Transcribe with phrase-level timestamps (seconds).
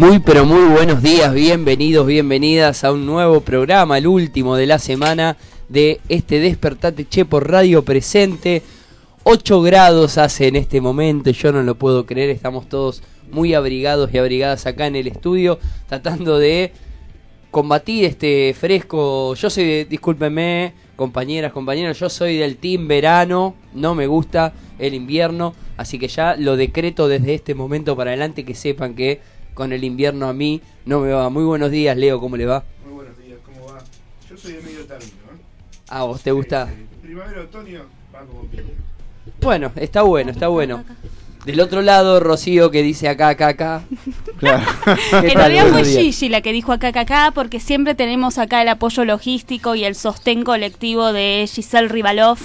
[0.00, 4.78] Muy pero muy buenos días, bienvenidos, bienvenidas a un nuevo programa, el último de la
[4.78, 5.36] semana
[5.68, 8.62] de este Despertate Che por Radio Presente.
[9.24, 14.08] 8 grados hace en este momento, yo no lo puedo creer, estamos todos muy abrigados
[14.14, 16.72] y abrigadas acá en el estudio, tratando de
[17.50, 19.34] combatir este fresco.
[19.34, 25.54] Yo soy, discúlpenme, compañeras, compañeros, yo soy del team verano, no me gusta el invierno,
[25.76, 29.20] así que ya lo decreto desde este momento para adelante que sepan que
[29.54, 31.28] con el invierno a mí no me va.
[31.30, 32.64] Muy buenos días, Leo, ¿cómo le va?
[32.84, 33.78] Muy buenos días, ¿cómo va?
[34.28, 35.40] Yo soy de medio término, ¿eh?
[35.88, 36.66] Ah, ¿vos te gusta?
[36.66, 36.98] Sí, sí.
[37.02, 37.82] Primavera, otoño,
[38.14, 38.62] va como piña.
[39.40, 40.84] Bueno, está bueno, está bueno.
[41.44, 43.82] Del otro lado, Rocío que dice acá, acá, acá.
[44.38, 44.62] Claro.
[45.20, 45.84] ¿Qué En realidad fue.
[45.84, 49.84] Gigi la que dijo acá, acá, acá, porque siempre tenemos acá el apoyo logístico y
[49.84, 52.38] el sostén colectivo de Giselle Rivalov,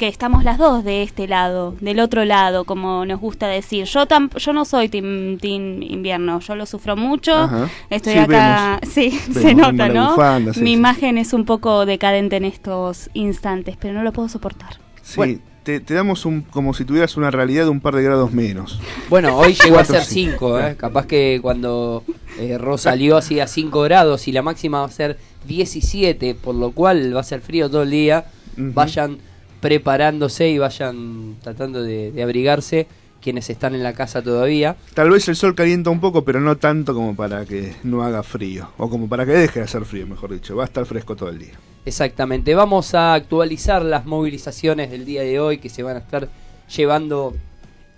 [0.00, 3.84] que estamos las dos de este lado, del otro lado, como nos gusta decir.
[3.84, 7.34] Yo tam- yo no soy team, team invierno, yo lo sufro mucho.
[7.36, 7.68] Ajá.
[7.90, 10.12] Estoy Sí, acá, sí, se nota, ¿no?
[10.12, 10.72] bufanda, sí, Mi sí.
[10.72, 14.70] imagen es un poco decadente en estos instantes, pero no lo puedo soportar.
[15.02, 15.38] Sí, Bueno.
[15.64, 18.80] te, te damos un, como si tuvieras una realidad de un par de grados menos.
[19.10, 20.28] Bueno, hoy llegó a ser sí.
[20.30, 20.76] 5, ¿eh?
[20.78, 22.04] Capaz que cuando
[22.38, 26.54] eh, Ro salió así a 5 grados y la máxima va a ser 17, por
[26.54, 28.24] lo cual va a ser frío todo el día.
[28.56, 28.72] Ujú.
[28.72, 29.18] Vayan
[29.60, 32.86] preparándose y vayan tratando de, de abrigarse
[33.20, 34.76] quienes están en la casa todavía.
[34.94, 38.22] Tal vez el sol calienta un poco, pero no tanto como para que no haga
[38.22, 38.70] frío.
[38.78, 40.56] O como para que deje de hacer frío, mejor dicho.
[40.56, 41.52] Va a estar fresco todo el día.
[41.84, 46.28] Exactamente, vamos a actualizar las movilizaciones del día de hoy que se van a estar
[46.74, 47.34] llevando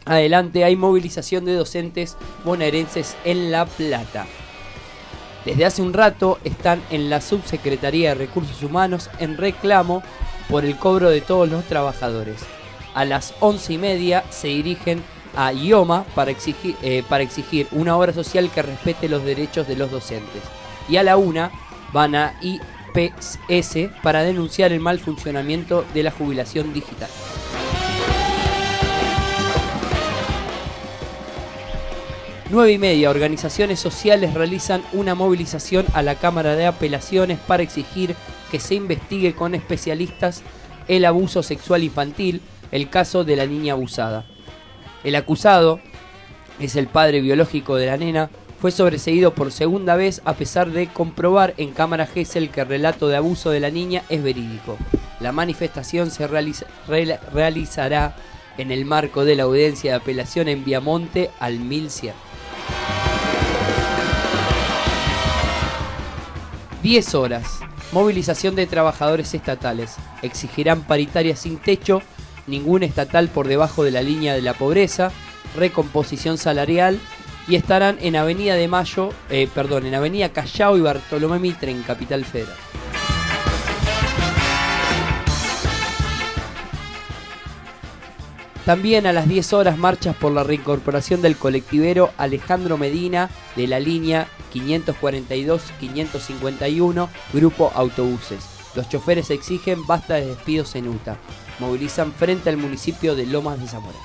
[0.04, 0.64] adelante.
[0.64, 4.26] Hay movilización de docentes bonaerenses en La Plata.
[5.44, 10.04] Desde hace un rato están en la Subsecretaría de Recursos Humanos en reclamo
[10.48, 12.42] por el cobro de todos los trabajadores.
[12.94, 15.02] A las once y media se dirigen
[15.36, 19.76] a IOMA para exigir, eh, para exigir una obra social que respete los derechos de
[19.76, 20.42] los docentes.
[20.88, 21.50] Y a la una
[21.92, 27.08] van a IPS para denunciar el mal funcionamiento de la jubilación digital.
[32.52, 38.14] Nueve y media, organizaciones sociales realizan una movilización a la Cámara de Apelaciones para exigir
[38.50, 40.42] que se investigue con especialistas
[40.86, 44.26] el abuso sexual infantil, el caso de la niña abusada.
[45.02, 45.80] El acusado
[46.60, 48.28] es el padre biológico de la nena,
[48.60, 53.08] fue sobreseído por segunda vez a pesar de comprobar en cámara Gesell que el relato
[53.08, 54.76] de abuso de la niña es verídico.
[55.20, 58.14] La manifestación se realizará
[58.58, 62.31] en el marco de la audiencia de apelación en Viamonte al 1100.
[66.82, 67.60] 10 horas.
[67.92, 69.96] Movilización de trabajadores estatales.
[70.22, 72.02] Exigirán paritaria sin techo,
[72.46, 75.12] ningún estatal por debajo de la línea de la pobreza,
[75.56, 76.98] recomposición salarial
[77.46, 81.82] y estarán en Avenida de Mayo, eh, perdón, en Avenida Callao y Bartolomé Mitre en
[81.82, 82.56] Capital Federal.
[88.64, 93.80] También a las 10 horas marchas por la reincorporación del colectivero Alejandro Medina de la
[93.80, 98.44] línea 542-551, Grupo Autobuses.
[98.76, 101.16] Los choferes exigen basta de despidos en UTA.
[101.58, 103.98] Movilizan frente al municipio de Lomas de Zamora.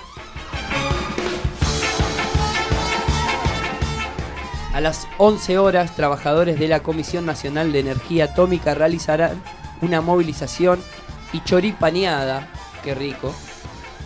[4.74, 9.40] A las 11 horas, trabajadores de la Comisión Nacional de Energía Atómica realizarán
[9.82, 10.80] una movilización
[11.32, 12.50] y choripaneada,
[12.84, 13.36] qué rico,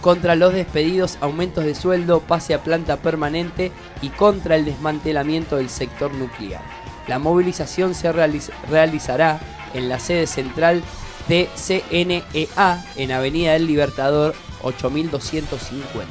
[0.01, 3.71] contra los despedidos, aumentos de sueldo, pase a planta permanente
[4.01, 6.63] y contra el desmantelamiento del sector nuclear.
[7.07, 9.39] La movilización se realiz- realizará
[9.73, 10.83] en la sede central
[11.27, 14.33] de CNEA en Avenida del Libertador
[14.63, 16.07] 8250.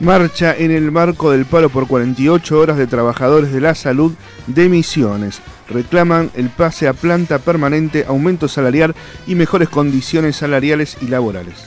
[0.00, 4.14] Marcha en el marco del paro por 48 horas de trabajadores de la salud
[4.46, 5.40] de Misiones.
[5.68, 8.94] Reclaman el pase a planta permanente, aumento salarial
[9.26, 11.66] y mejores condiciones salariales y laborales.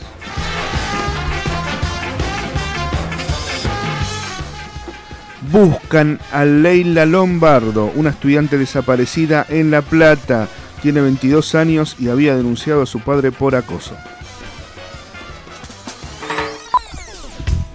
[5.53, 10.47] Buscan a Leila Lombardo, una estudiante desaparecida en La Plata.
[10.81, 13.95] Tiene 22 años y había denunciado a su padre por acoso.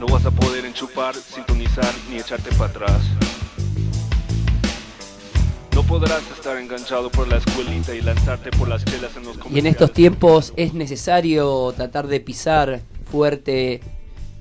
[0.00, 3.27] No vas a poder enchupar, sintonizar ni echarte para atrás.
[5.88, 9.66] Podrás estar enganchado por la escuelita y lanzarte por las chelas en los Y en
[9.66, 13.80] estos tiempos es necesario tratar de pisar fuerte,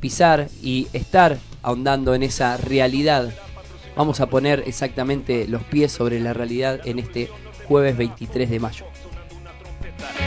[0.02, 3.34] pisar y estar ahondando en esa realidad.
[3.96, 7.30] Vamos a poner exactamente los pies sobre la realidad en este
[7.66, 8.86] jueves 23 de mayo.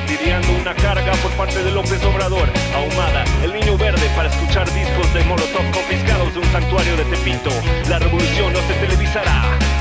[0.08, 5.12] Lidiando una carga por parte de López Obrador, ahumada, el niño verde para escuchar discos
[5.12, 7.50] de Molotov confiscados de un santuario de Tepito.
[7.90, 9.79] La revolución no se televisará.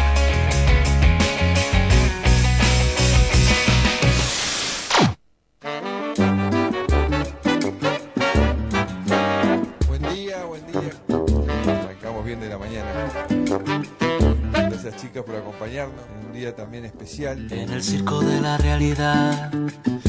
[15.79, 17.51] Acompañarnos en un día también especial.
[17.51, 19.51] En el circo de la realidad,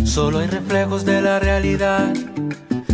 [0.04, 2.12] solo hay reflejos de la realidad.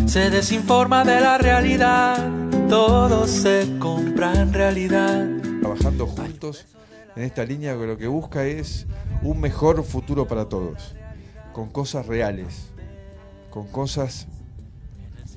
[0.07, 2.31] Se desinforma de la realidad,
[2.69, 5.27] todo se compra en realidad.
[5.61, 6.67] Trabajando juntos
[7.17, 8.87] en esta línea que lo que busca es
[9.23, 10.95] un mejor futuro para todos.
[11.53, 12.69] Con cosas reales,
[13.51, 14.27] con cosas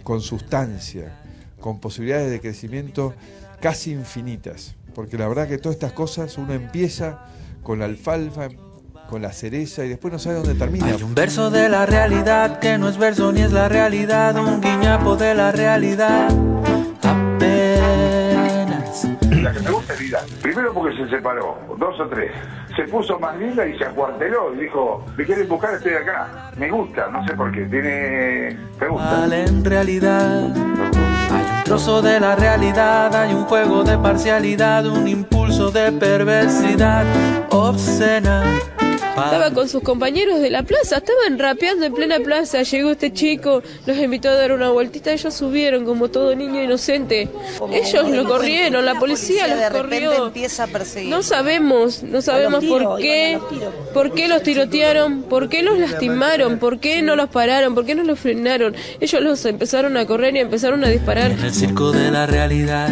[0.03, 1.13] con sustancia,
[1.59, 3.13] con posibilidades de crecimiento
[3.59, 4.75] casi infinitas.
[4.99, 7.19] Porque la verdad que todas estas cosas uno empieza
[7.63, 8.49] con la alfalfa,
[9.09, 10.87] con la cereza y después no sabe dónde termina.
[10.87, 14.59] Hay un verso de la realidad que no es verso ni es la realidad, un
[14.59, 16.27] guiñapo de la realidad.
[17.01, 19.07] Apenas.
[19.41, 20.25] La que me gusta es Vidal.
[20.41, 22.33] Primero porque se separó, dos o tres.
[22.75, 26.51] Se puso más linda y se acuarteló y dijo, me quieren buscar, estoy acá.
[26.57, 28.57] Me gusta, no sé por qué, tiene...
[28.81, 29.19] Me gusta.
[29.21, 30.53] Vale en realidad.
[31.69, 37.05] Trozo de la realidad, hay un juego de parcialidad, un impulso de perversidad
[37.51, 38.41] obscena.
[39.09, 42.63] Estaba con sus compañeros de la plaza, estaban rapeando en plena plaza.
[42.63, 45.11] Llegó este chico, los invitó a dar una vueltita.
[45.11, 47.29] Ellos subieron como todo niño inocente.
[47.71, 50.31] Ellos lo corrieron, la policía los corrió.
[51.05, 53.39] No sabemos, no sabemos por qué,
[53.93, 57.95] por qué los tirotearon, por qué los lastimaron, por qué no los pararon, por qué
[57.95, 58.75] no los frenaron.
[58.99, 61.31] Ellos los empezaron a correr y empezaron a disparar.
[61.31, 62.89] En el circo de la realidad,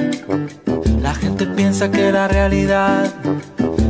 [1.37, 3.13] gente piensa que la realidad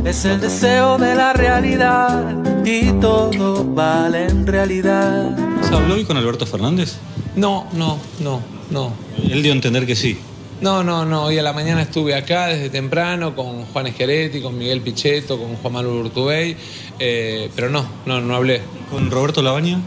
[0.04, 5.34] es el deseo de la realidad y todo vale en realidad.
[5.62, 6.96] ¿Se habló hoy con Alberto Fernández?
[7.36, 8.92] No, no, no, no.
[9.30, 10.18] Él dio a entender que sí.
[10.60, 11.24] No, no, no.
[11.24, 15.56] Hoy a la mañana estuve acá desde temprano con Juan Esqueretti, con Miguel Pichetto, con
[15.56, 16.54] Juan Manuel Urtubey,
[16.98, 18.60] eh, pero no, no, no hablé.
[18.90, 19.80] ¿Con Roberto Labaña?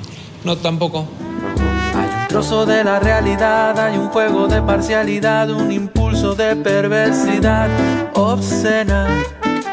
[0.44, 1.06] No, tampoco.
[1.94, 7.68] Hay un trozo de la realidad, hay un juego de parcialidad, un impulso de perversidad
[8.14, 9.24] obscena.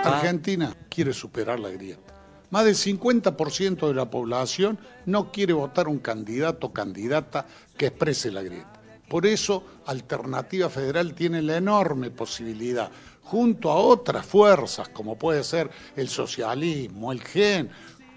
[0.03, 2.15] Argentina quiere superar la grieta.
[2.49, 7.47] Más del 50% de la población no quiere votar un candidato o candidata
[7.77, 8.81] que exprese la grieta.
[9.11, 12.91] Por eso, Alternativa Federal tiene la enorme posibilidad,
[13.25, 17.69] junto a otras fuerzas, como puede ser el socialismo, el GEN,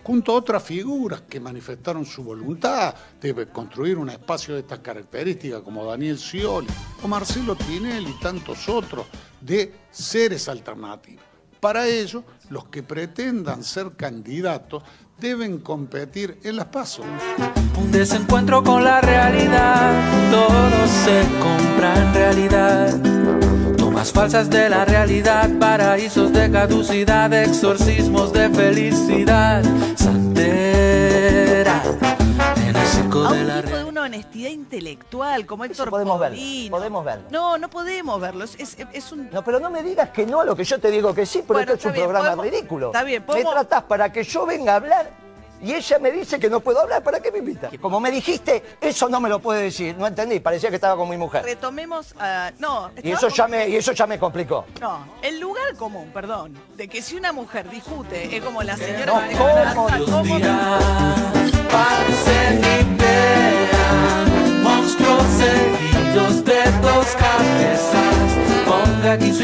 [0.03, 5.61] junto a otras figuras que manifestaron su voluntad de construir un espacio de estas características,
[5.61, 6.67] como Daniel Scioli
[7.03, 9.05] o Marcelo Tinelli y tantos otros,
[9.39, 11.23] de seres alternativos.
[11.59, 14.83] Para ello, los que pretendan ser candidatos
[15.19, 17.05] deben competir en las pasos.
[17.77, 23.80] Un desencuentro con la realidad, todo se compra en realidad.
[24.01, 29.63] Tomas falsas de la realidad, paraísos de caducidad, exorcismos de felicidad,
[29.95, 31.83] santera.
[32.67, 36.19] En el circo A de un la tipo de una honestidad intelectual como Héctor podemos
[36.19, 36.39] verlo,
[36.71, 37.25] podemos verlo.
[37.29, 38.43] No, no podemos verlo.
[38.45, 39.29] Es, es- es un...
[39.31, 41.43] No, pero no me digas que no a lo que yo te digo que sí,
[41.45, 42.87] porque Bueno, esto es un bien, programa podemos- ridículo.
[42.87, 45.11] está bien, Me podemos- tratás para que yo venga a hablar
[45.63, 47.03] y ella me dice que no puedo hablar.
[47.03, 47.69] ¿Para qué me invita?
[47.79, 49.95] Como me dijiste, eso no me lo puede decir.
[49.97, 51.43] No entendí, parecía que estaba con mi mujer.
[51.43, 52.51] Retomemos a...
[52.59, 54.65] No, Y eso, ya me, y eso ya me complicó.
[54.79, 59.05] No, el lugar común, perdón, de que si una mujer discute es como la señora...
[59.05, 59.87] No, María ¿cómo?
[60.05, 60.39] ¿cómo?
[64.63, 68.35] Monstruos de dos cabezas.
[68.65, 69.43] Ponga aquí su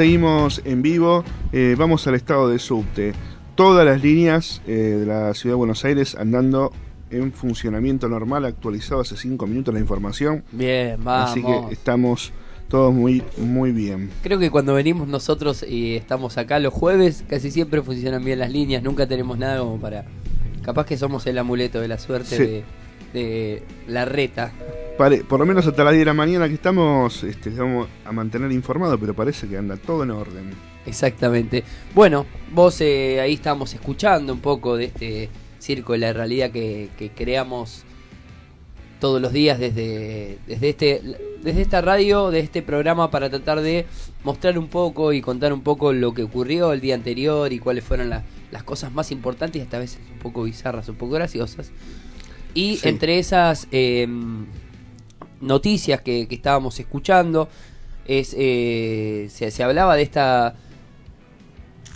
[0.00, 3.12] Seguimos en vivo, eh, vamos al estado de subte.
[3.54, 6.72] Todas las líneas eh, de la ciudad de Buenos Aires andando
[7.10, 10.42] en funcionamiento normal, actualizado hace 5 minutos la información.
[10.52, 11.30] Bien, vamos.
[11.32, 12.32] Así que estamos
[12.68, 14.08] todos muy, muy bien.
[14.22, 18.50] Creo que cuando venimos nosotros y estamos acá los jueves, casi siempre funcionan bien las
[18.50, 20.06] líneas, nunca tenemos nada como para...
[20.62, 22.42] Capaz que somos el amuleto de la suerte Sí.
[22.42, 22.64] de,
[23.12, 24.50] de la reta.
[25.28, 28.52] Por lo menos hasta las 10 de la mañana que estamos, este, vamos a mantener
[28.52, 30.50] informado, pero parece que anda todo en orden.
[30.84, 31.64] Exactamente.
[31.94, 35.28] Bueno, vos eh, ahí estamos escuchando un poco de este
[35.58, 37.84] circo de la realidad que, que creamos
[38.98, 41.02] todos los días desde, desde, este,
[41.42, 43.86] desde esta radio, de este programa, para tratar de
[44.22, 47.84] mostrar un poco y contar un poco lo que ocurrió el día anterior y cuáles
[47.84, 51.12] fueron la- las cosas más importantes y hasta a veces un poco bizarras, un poco
[51.14, 51.70] graciosas.
[52.52, 52.88] Y Sí.
[52.90, 54.06] entre esas eh,
[55.40, 57.48] noticias que, que estábamos escuchando,
[58.06, 60.54] es, eh, se, se hablaba de esta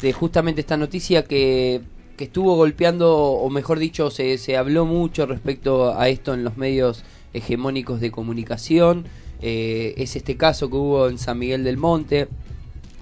[0.02, 1.80] de justamente esta noticia que,
[2.16, 6.56] que estuvo golpeando, o mejor dicho, se, se habló mucho respecto a esto en los
[6.56, 9.06] medios hegemónicos de comunicación.
[9.40, 12.28] Eh, es este caso que hubo en San Miguel del Monte,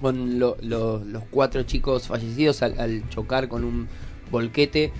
[0.01, 3.87] con lo- lo- los cuatro chicos fallecidos al, al chocar con un
[4.31, 4.91] volquete,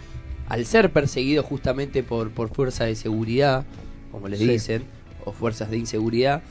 [0.50, 3.66] al ser perseguidos justamente por, por fuerzas de seguridad,
[4.12, 4.48] como les Sí.
[4.48, 4.84] dicen,
[5.26, 6.44] o fuerzas de inseguridad.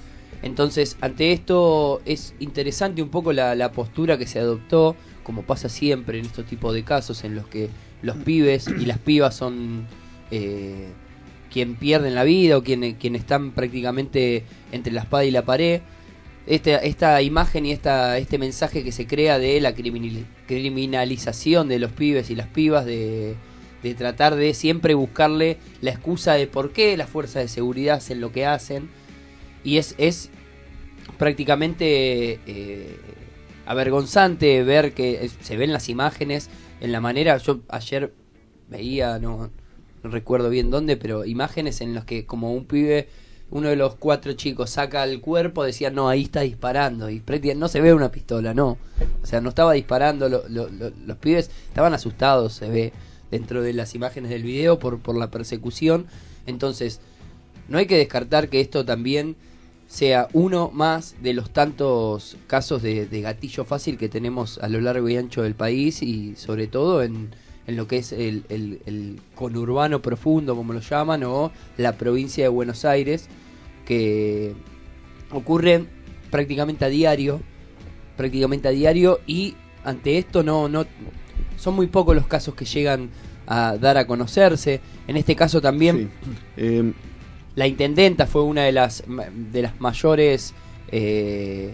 [0.43, 6.19] Entonces, ante esto es interesante un poco la, postura que se adoptó, como pasa siempre
[6.19, 7.69] en estos tipos de casos en los que
[8.03, 9.87] los pibes y las pibas son
[10.33, 10.89] eh,
[11.53, 12.83] quien pierden la vida o quien,
[13.15, 15.83] están prácticamente entre la espada y la pared.
[16.45, 21.79] Esta, esta imagen y esta, este mensaje que se crea de la criminal- criminalización de
[21.79, 23.37] los pibes y las pibas, de,
[23.83, 28.21] de tratar de siempre buscarle la excusa de por qué las fuerzas de seguridad hacen
[28.21, 28.91] lo que hacen.
[29.65, 30.31] Y es, es
[31.19, 32.97] prácticamente eh,
[33.67, 36.49] avergonzante ver que es- se ven las imágenes
[36.81, 37.37] en la manera.
[37.39, 38.13] Yo ayer
[38.69, 39.51] veía, no,
[40.03, 43.09] recuerdo bien dónde, pero imágenes en las que, como un pibe,
[43.51, 47.11] uno de los cuatro chicos saca el cuerpo, decía, no, ahí está disparando.
[47.11, 48.79] Y prácticamente no se ve una pistola, no.
[49.23, 50.29] O sea, no estaba disparando.
[50.29, 52.93] lo- lo- lo- los pibes estaban asustados, se ve
[53.33, 56.07] dentro de las imágenes del video por, por la persecución.
[56.47, 57.01] Entonces,
[57.69, 59.35] no hay que descartar que esto también
[59.89, 65.09] sea uno más de los tantos casos de, gatillo fácil que tenemos a lo largo
[65.09, 67.31] y ancho del país y sobre todo en,
[67.67, 72.45] en lo que es el, el- el conurbano profundo, como lo llaman, o la provincia
[72.45, 73.29] de Buenos Aires,
[73.87, 74.55] que
[75.31, 75.89] ocurren
[76.31, 77.41] prácticamente a diario,
[78.17, 80.87] prácticamente a diario y ante esto no, no
[81.63, 83.11] son muy pocos los casos que llegan
[83.47, 84.81] a dar a conocerse.
[85.07, 86.11] En este caso también
[86.57, 86.93] Eh,
[87.55, 89.05] la intendenta fue una de las
[89.53, 90.55] de las mayores
[90.91, 91.73] eh,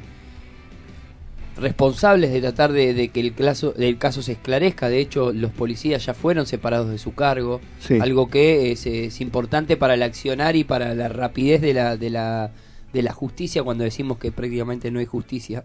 [1.57, 4.89] responsables de tratar de, de que el caso, el caso se esclarezca.
[4.89, 7.99] De hecho, los policías ya fueron separados de su cargo, Sí.
[8.01, 12.11] algo que es, es importante para el accionar y para la rapidez de la, de
[12.11, 12.51] la
[12.93, 15.63] de la justicia cuando decimos que prácticamente no hay justicia.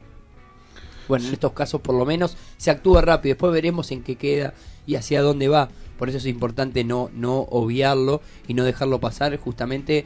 [1.07, 4.53] Bueno, en estos casos por lo menos se actúa rápido, después veremos en qué queda
[4.87, 5.69] y hacia dónde va.
[5.97, 10.05] Por eso es importante no, no obviarlo y no dejarlo pasar justamente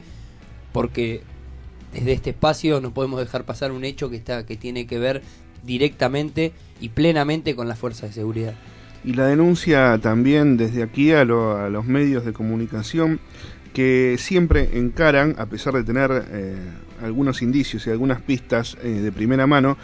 [0.72, 1.22] porque
[1.92, 5.22] desde este espacio no podemos dejar pasar un hecho que está que tiene que ver
[5.64, 8.54] directamente y plenamente con las fuerzas de seguridad.
[9.04, 13.20] Y la denuncia también desde aquí a, lo- a los medios de comunicación
[13.72, 16.56] que siempre encaran, a pesar de tener eh,
[17.02, 19.76] algunos indicios y algunas pistas eh, de primera mano,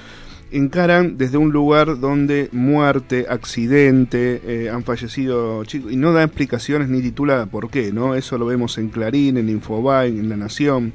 [0.54, 6.88] encaran desde un lugar donde muerte, accidente, eh, han fallecido chicos, y no da explicaciones
[6.88, 8.14] ni titula por qué, ¿no?
[8.14, 10.92] Eso lo vemos en Clarín, en Infobae, en La Nación.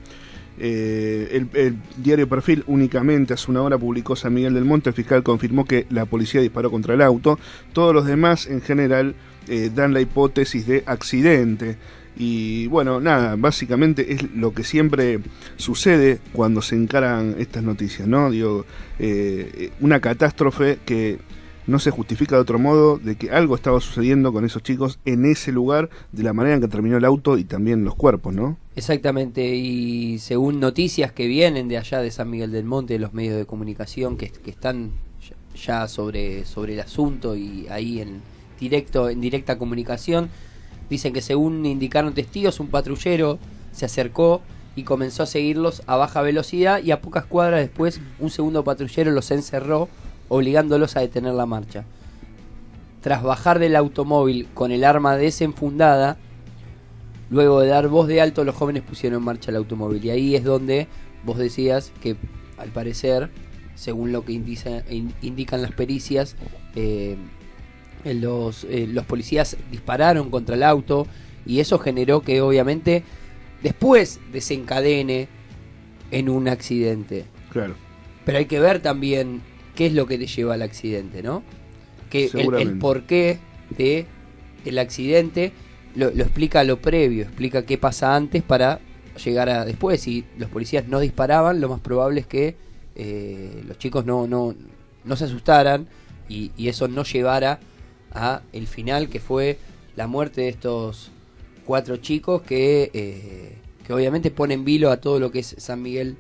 [0.62, 4.96] Eh, el, el diario Perfil únicamente hace una hora publicó San Miguel del Monte, el
[4.96, 7.40] fiscal confirmó que la policía disparó contra el auto,
[7.72, 9.16] todos los demás en general
[9.48, 11.78] eh, dan la hipótesis de accidente.
[12.20, 15.22] Y bueno, nada, básicamente es lo que siempre
[15.56, 18.30] sucede cuando se encaran estas noticias, ¿no?
[18.30, 18.66] Digo,
[19.00, 21.18] eh, una catástrofe que
[21.66, 25.24] no se justifica de otro modo de que algo estaba sucediendo con esos chicos en
[25.24, 28.58] ese lugar, de la manera en que terminó el auto y también los cuerpos, ¿no?
[28.76, 33.14] Exactamente, y según noticias que vienen de allá de San Miguel del Monte, de los
[33.14, 34.92] medios de comunicación que, que están
[35.56, 38.22] ya- sobre, sobre el asunto y ahí en
[38.60, 40.30] directo, en directa comunicación,
[40.90, 43.40] dicen que según indicaron testigos, un patrullero
[43.72, 44.42] se acercó
[44.76, 49.12] y comenzó a seguirlos a baja velocidad y a pocas cuadras después un segundo patrullero
[49.12, 49.90] los encerró,
[50.30, 51.86] obligándolos a detener la marcha.
[53.02, 56.18] Tras bajar del automóvil con el arma desenfundada,
[57.32, 60.04] Luego de dar voz de alto, los jóvenes pusieron en marcha el automóvil.
[60.04, 60.88] Y ahí es donde
[61.24, 62.16] vos decías que,
[62.58, 63.30] al parecer,
[63.76, 66.36] según lo que indica- in- indican las pericias,
[66.76, 67.18] eh,
[68.06, 71.08] los, eh, los policías dispararon contra el auto
[71.46, 73.04] y eso generó que obviamente
[73.62, 75.28] después desencadene
[76.12, 77.26] en un accidente.
[77.52, 77.76] Claro.
[78.26, 79.42] Pero hay que ver también
[79.76, 81.44] qué es lo que te lleva al accidente, ¿no?
[82.10, 83.40] Que el porqué
[83.78, 84.06] de
[84.66, 85.54] el accidente
[85.96, 88.80] lo, lo explica lo previo, explica qué pasa antes para
[89.24, 90.02] llegar a después.
[90.02, 92.56] Si los policías no disparaban, lo más probable es que
[92.96, 94.56] eh, los chicos no, no,
[95.04, 95.88] no se asustaran
[96.28, 97.60] y, y eso no llevara
[98.12, 99.58] a el final que fue
[99.96, 101.12] la muerte de estos
[101.66, 106.18] cuatro chicos que, eh, que obviamente ponen vilo a todo lo que es San Miguel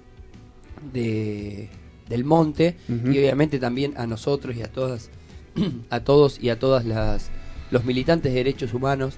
[0.93, 1.69] de,
[2.07, 5.09] del Monte y obviamente también a nosotros y a todas
[5.89, 7.31] a todos y a todas las
[7.71, 9.15] los militantes de derechos humanos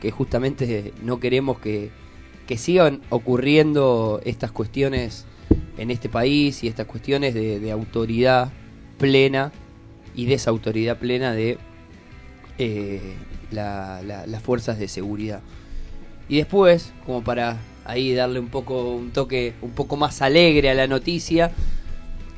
[0.00, 1.90] que justamente no queremos que,
[2.46, 5.24] que sigan ocurriendo estas cuestiones
[5.78, 8.52] en este país y estas cuestiones de, de autoridad
[8.98, 9.52] plena
[10.14, 11.58] y desautoridad plena de
[12.62, 13.00] eh,
[13.50, 15.40] la- la- las fuerzas de seguridad.
[16.28, 20.74] Y después, como para ahí darle un poco un toque un poco más alegre a
[20.74, 21.50] la noticia,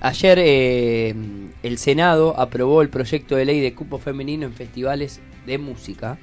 [0.01, 1.15] ayer eh,
[1.63, 6.19] el Senado aprobó el proyecto de ley de cupo femenino en festivales de música,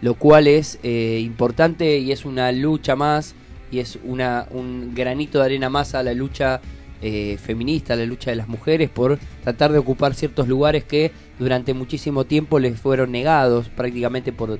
[0.00, 3.34] lo cual es eh, importante y es una lucha más
[3.70, 6.60] y es una, un granito de arena más a la lucha
[7.06, 11.74] eh, feminista, la lucha de las mujeres por tratar de ocupar ciertos lugares que durante
[11.74, 14.58] muchísimo tiempo les fueron negados prácticamente por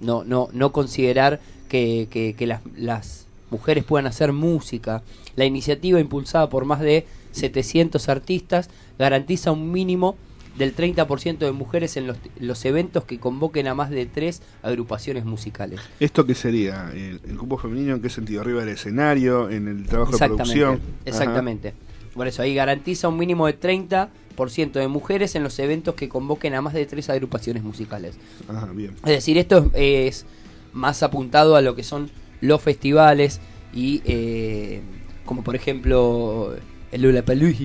[0.00, 1.38] no, no, no considerar
[1.68, 2.34] que,
[2.76, 5.04] las mujeres puedan hacer música.
[5.36, 10.16] La iniciativa impulsada por más de 700 artistas garantiza un mínimo
[10.56, 15.24] del 30% de mujeres en los, los eventos que convoquen a más de tres agrupaciones
[15.24, 15.80] musicales.
[16.00, 16.90] ¿Esto qué sería?
[16.94, 18.40] ¿El, el cupo femenino en qué sentido?
[18.40, 19.50] ¿Arriba del escenario?
[19.50, 20.74] ¿En el trabajo de producción?
[20.74, 20.82] Ajá.
[21.04, 21.74] Exactamente.
[22.14, 26.54] Por eso ahí garantiza un mínimo de 30% de mujeres en los eventos que convoquen
[26.54, 28.16] a más de tres agrupaciones musicales.
[28.48, 28.94] Ajá, bien.
[29.04, 30.26] Es decir, esto es, es
[30.72, 32.10] más apuntado a lo que son
[32.40, 33.40] los festivales
[33.72, 34.80] y eh,
[35.24, 36.54] como por ejemplo
[36.92, 37.64] el Lollapalooza,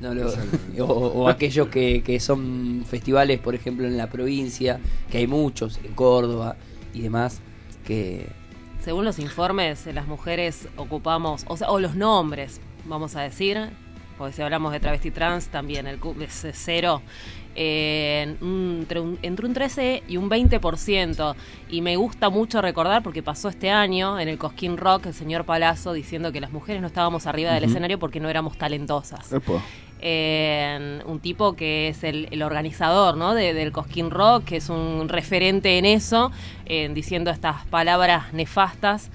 [0.00, 0.14] ¿no?
[0.14, 0.32] Lo-
[0.84, 4.78] o, o aquellos que, que son festivales, por ejemplo, en la provincia,
[5.10, 6.56] que hay muchos, en Córdoba
[6.94, 7.40] y demás,
[7.84, 8.26] que
[8.80, 13.58] Según los informes, las mujeres ocupamos, o sea, o los nombres, vamos a decir,
[14.16, 17.02] porque si hablamos de travesti trans, también el cu- es cero,
[17.60, 21.34] eh, entre, un, entre un 13 y un 20%.
[21.68, 25.44] Y me gusta mucho recordar, porque pasó este año en el Cosquín Rock, el señor
[25.44, 29.28] Palazzo diciendo que las mujeres no estábamos arriba del escenario porque no éramos talentosas.
[30.00, 33.34] Un tipo que es el, organizador ¿no?
[33.34, 36.30] de- del Cosquín Rock, que es un referente en eso,
[36.66, 39.10] diciendo estas palabras nefastas.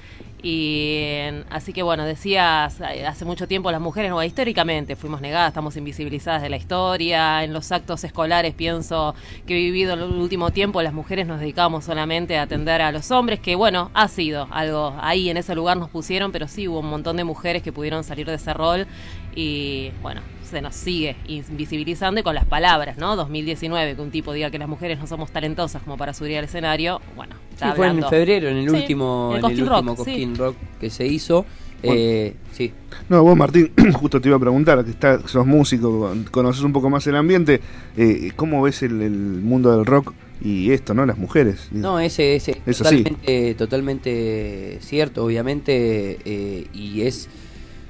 [0.46, 1.19] Y
[1.50, 5.78] así que bueno, decías, eh, hace mucho tiempo las mujeres, no, históricamente fuimos negadas, estamos
[5.78, 9.15] invisibilizadas de la historia, en los actos escolares pienso
[9.48, 12.91] que he vivido en el último tiempo, las mujeres nos dedicamos solamente a atender a
[12.91, 16.67] los hombres, que bueno, ha sido algo, ahí en ese lugar nos pusieron, pero sí
[16.67, 18.86] hubo un montón de mujeres que pudieron salir de ese rol
[19.34, 20.19] y bueno,
[20.54, 23.16] se nos sigue invisibilizando y con las palabras, ¿no?
[23.16, 26.46] 2019, que un tipo diga que las mujeres no somos talentosas como para subir al
[26.46, 29.63] escenario, bueno, está Sí, fue en febrero, en el Sí, último, el en el Cosquín
[29.63, 30.34] último Rock, sí.
[30.36, 31.46] Rock que se hizo.
[31.84, 32.00] Bueno.
[32.00, 32.72] Eh, sí.
[33.10, 36.89] No, vos Martín, justo te iba a preguntar, que está, sos músico, conoces un poco
[36.89, 37.60] más el ambiente,
[37.98, 41.06] eh, ¿cómo ves el, el mundo del rock y esto, no?
[41.06, 41.68] Las mujeres.
[41.72, 47.28] No, ese es totalmente, totalmente cierto, obviamente, eh, y es...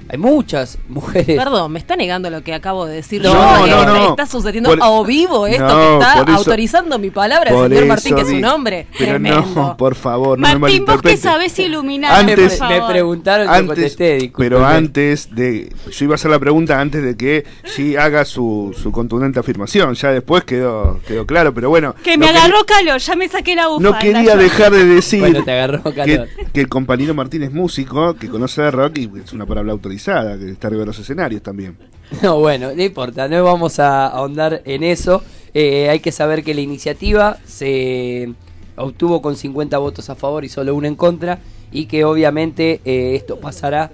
[0.08, 1.36] Hay muchas mujeres...
[1.36, 3.22] Perdón, me está negando lo que acabo de decir.
[3.22, 4.10] No, no, no.
[4.10, 7.86] Está sucediendo Por- a vivo esto No, que está eso- autorizando mi palabra el señor
[7.86, 8.86] Martín, que es un hombre.
[8.98, 9.44] Pero Tremendo.
[9.54, 13.66] no, por favor, no me Martín, vos que sabés iluminar, Antes- por me preguntaron, Antes,
[13.66, 14.50] contesté, discúlpeme.
[14.56, 15.72] pero antes de.
[15.90, 19.94] Yo iba a hacer la pregunta antes de que sí haga su, su contundente afirmación.
[19.94, 21.94] Ya después quedó, quedó claro, pero bueno.
[22.04, 23.90] Que me agarró calor, ya me saqué la bufanda.
[23.90, 26.28] No quería dejar de decir Bueno, te agarró que, calor.
[26.52, 29.93] que el compañero Martín es músico, que conoce de rock y es una palabra autorizada,
[30.02, 31.76] que está arriba de los escenarios también.
[32.22, 35.22] No, bueno, no importa, no vamos a ahondar en eso.
[35.52, 38.34] Eh, hay que saber que la iniciativa se
[38.76, 41.38] obtuvo con 50 votos a favor y solo uno en contra
[41.70, 43.92] y que obviamente eh, esto pasará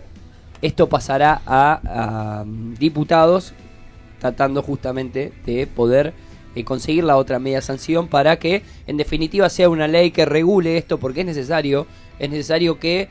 [0.62, 3.52] esto pasará a, mm, diputados
[4.20, 6.14] tratando justamente de poder
[6.54, 10.78] eh, conseguir la otra media sanción para que en definitiva sea una ley que regule
[10.78, 11.86] esto porque es necesario
[12.18, 13.08] es necesario que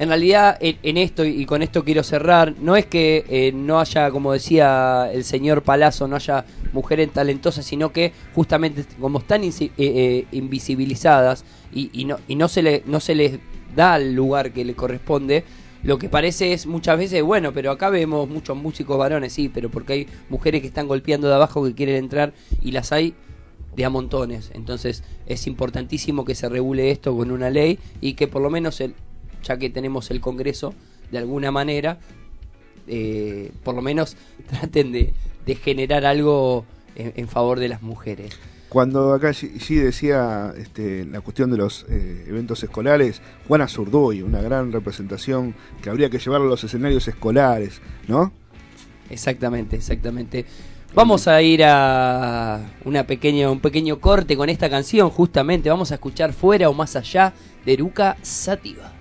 [0.00, 3.78] en realidad, en, en esto, y con esto quiero cerrar, no es que eh, no
[3.78, 9.44] haya, como decía el señor Palazzo, no haya mujeres talentosas, sino que justamente como están
[9.44, 13.40] eh, eh, invisibilizadas y, y no, y no, se le, no se les
[13.76, 15.44] da el lugar que le corresponde,
[15.82, 19.68] lo que parece es muchas veces, bueno, pero acá vemos muchos músicos varones, sí, pero
[19.70, 22.32] porque hay mujeres que están golpeando de abajo que quieren entrar
[22.62, 23.12] y las hay
[23.76, 24.50] de a montones.
[24.54, 28.80] Entonces es importantísimo que se regule esto con una ley y que por lo menos,
[28.80, 28.94] el,
[29.42, 30.74] ya que tenemos el Congreso,
[31.10, 31.98] de alguna manera,
[32.86, 34.16] eh, por lo menos
[34.50, 35.12] traten de,
[35.46, 36.64] de generar algo
[36.96, 38.38] en, en favor de las mujeres.
[38.70, 44.40] Cuando acá sí decía este, la cuestión de los eh, eventos escolares, Juana Zurduy, una
[44.40, 48.32] gran representación que habría que llevar a los escenarios escolares, ¿no?
[49.10, 50.46] Exactamente, exactamente.
[50.94, 55.68] Vamos a ir a una pequeña, un pequeño corte con esta canción, justamente.
[55.68, 57.32] Vamos a escuchar Fuera o Más Allá
[57.64, 58.92] de Eruca Sativa.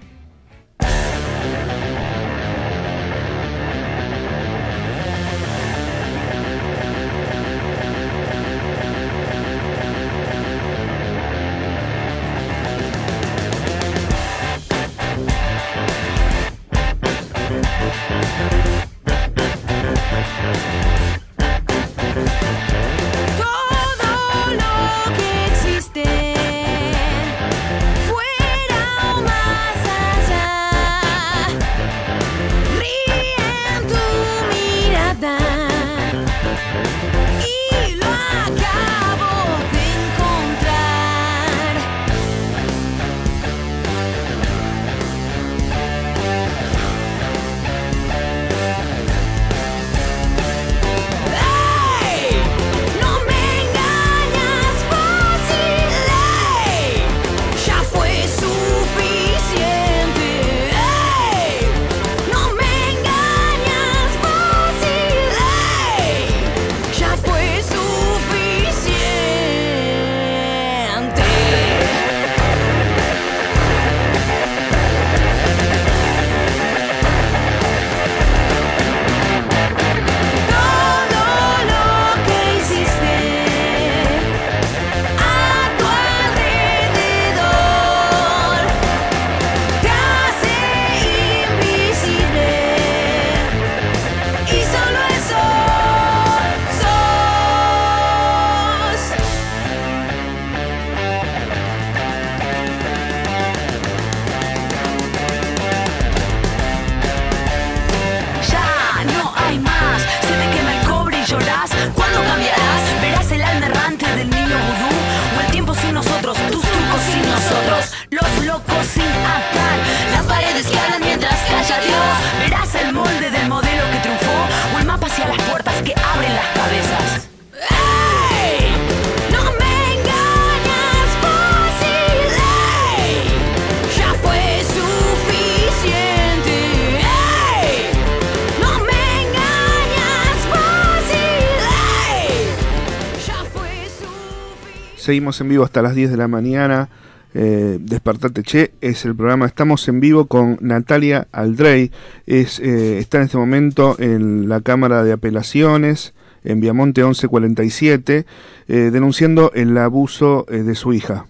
[145.09, 146.87] Seguimos en vivo hasta las 10 de la mañana.
[147.33, 149.47] Eh, Despertate Che es el programa.
[149.47, 151.91] Estamos en vivo con Natalia Aldrey.
[152.27, 158.27] Es, eh, está en este momento en la Cámara de Apelaciones en Viamonte 1147,
[158.67, 161.25] eh, denunciando el abuso eh, de su hija.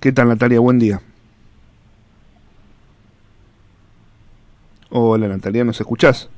[0.00, 0.60] ¿Qué tal, Natalia?
[0.60, 1.02] Buen día.
[4.88, 6.30] Hola, Natalia, ¿nos escuchás?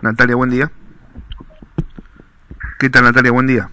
[0.00, 0.72] Natalia, buen día.
[2.78, 3.30] ¿Qué tal, Natalia?
[3.30, 3.70] Buen día.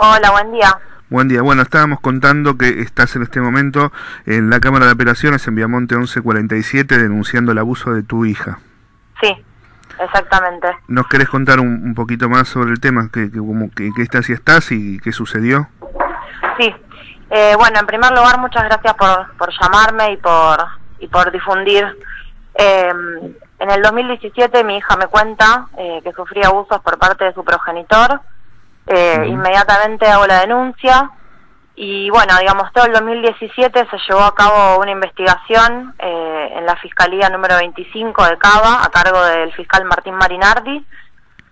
[0.00, 0.78] Hola, buen día.
[1.10, 1.42] Buen día.
[1.42, 3.90] Bueno, estábamos contando que estás en este momento
[4.26, 8.60] en la Cámara de Apelaciones en Viamonte 1147 denunciando el abuso de tu hija.
[9.20, 9.34] Sí,
[9.98, 10.68] exactamente.
[10.86, 13.08] ¿Nos querés contar un, un poquito más sobre el tema?
[13.12, 15.66] ¿Qué, como, qué, qué estás y estás y qué sucedió?
[16.60, 16.72] Sí.
[17.30, 20.64] Eh, bueno, en primer lugar, muchas gracias por, por llamarme y por,
[21.00, 21.84] y por difundir.
[22.54, 22.92] Eh,
[23.58, 27.44] en el 2017 mi hija me cuenta eh, que sufría abusos por parte de su
[27.44, 28.20] progenitor.
[28.88, 31.10] Eh, Inmediatamente hago la denuncia
[31.74, 36.74] y bueno, digamos, todo el 2017 se llevó a cabo una investigación eh, en la
[36.76, 40.84] Fiscalía número 25 de Cava a cargo del fiscal Martín Marinardi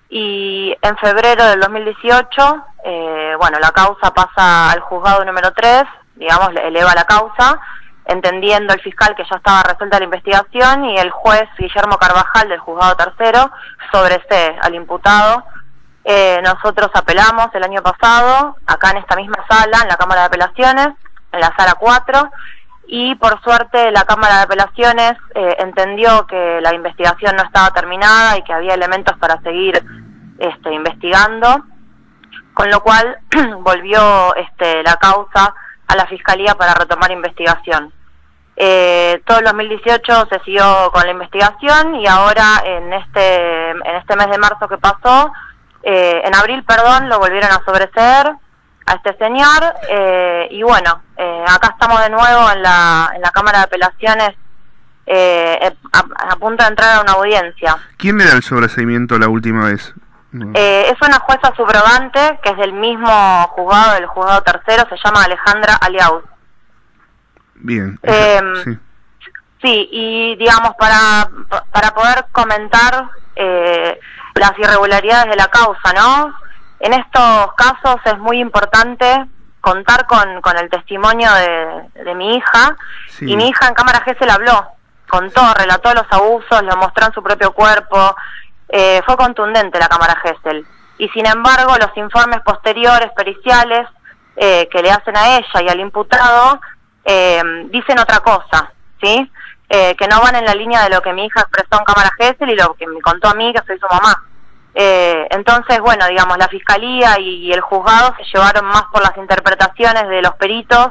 [0.08, 6.52] y en febrero del 2018, eh, bueno, la causa pasa al juzgado número 3, digamos,
[6.54, 7.60] le eleva la causa,
[8.04, 12.60] entendiendo el fiscal que ya estaba resuelta la investigación y el juez Guillermo Carvajal del
[12.60, 13.50] juzgado tercero
[13.90, 15.44] sobresee al imputado.
[16.08, 20.26] Eh, nosotros apelamos el año pasado, acá en esta misma sala, en la Cámara de
[20.28, 20.90] Apelaciones,
[21.32, 22.30] en la sala 4,
[22.86, 28.38] y por suerte la Cámara de Apelaciones eh, entendió que la investigación no estaba terminada
[28.38, 29.84] y que había elementos para seguir
[30.38, 31.64] este, investigando,
[32.54, 33.18] con lo cual
[33.62, 35.56] volvió este, la causa
[35.88, 37.92] a la Fiscalía para retomar investigación.
[38.54, 44.14] Eh, todo el 2018 se siguió con la investigación y ahora en este, en este
[44.14, 45.32] mes de marzo que pasó
[45.88, 48.32] Eh, en abril, perdón, lo volvieron a sobreseer
[48.86, 53.30] a este señor eh, y bueno, eh, acá estamos de nuevo en la, en la
[53.30, 54.30] Cámara de Apelaciones
[55.06, 57.76] eh, a, a punto de entrar a una audiencia.
[57.98, 59.94] ¿Quién le da el sobreseimiento la última vez?
[60.32, 60.50] No.
[60.54, 65.22] Eh, es una jueza subrogante que es del mismo juzgado, del juzgado tercero, se llama
[65.22, 66.24] Alejandra Aliaus.
[67.54, 67.96] Bien.
[68.02, 68.78] Eh, sí.
[69.62, 71.30] Sí, y digamos, para,
[71.70, 73.98] para poder comentar eh,
[74.38, 76.34] las irregularidades de la causa, ¿no?
[76.80, 79.26] En estos casos es muy importante
[79.60, 82.76] contar con, con el testimonio de, de mi hija,
[83.08, 83.30] Sí.
[83.30, 84.68] y mi hija en cámara G se habló,
[85.08, 88.14] contó, relató los abusos, lo mostró en su propio cuerpo,
[88.68, 90.66] eh, fue contundente la cámara Gesell.
[90.98, 93.88] Y sin embargo, los informes posteriores, periciales,
[94.36, 96.60] eh, que le hacen a ella y al imputado,
[97.04, 98.70] eh, dicen otra cosa,
[99.02, 99.30] ¿sí?
[99.68, 102.12] Eh, que no van en la línea de lo que mi hija expresó en cámara
[102.18, 104.22] Gesell y lo que me contó a mí, que soy su mamá.
[104.74, 110.06] Eh, entonces, bueno, digamos, la fiscalía y, el juzgado se llevaron más por las interpretaciones
[110.08, 110.88] de los peritos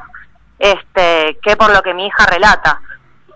[0.59, 2.81] este, que por lo que mi hija relata.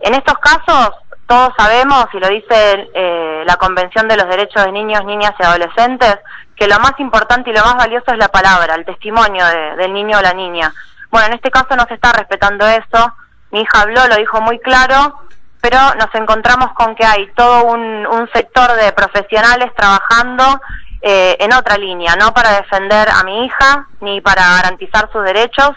[0.02, 0.92] En estos casos,
[1.28, 5.44] todos sabemos, y lo dice eh, la Convención de los Derechos de Niños, Niñas y
[5.44, 6.18] Adolescentes,
[6.56, 9.94] que lo más importante y lo más valioso es la palabra, el testimonio de- del
[9.94, 10.74] niño o la niña.
[11.12, 13.14] Bueno, en este caso no se está respetando eso.
[13.52, 15.20] Mi hija habló, lo dijo muy claro,
[15.62, 20.62] pero nos encontramos con que hay todo un, sector de profesionales trabajando
[21.02, 25.72] eh, en otra línea, no para defender a mi hija ni para garantizar sus derechos,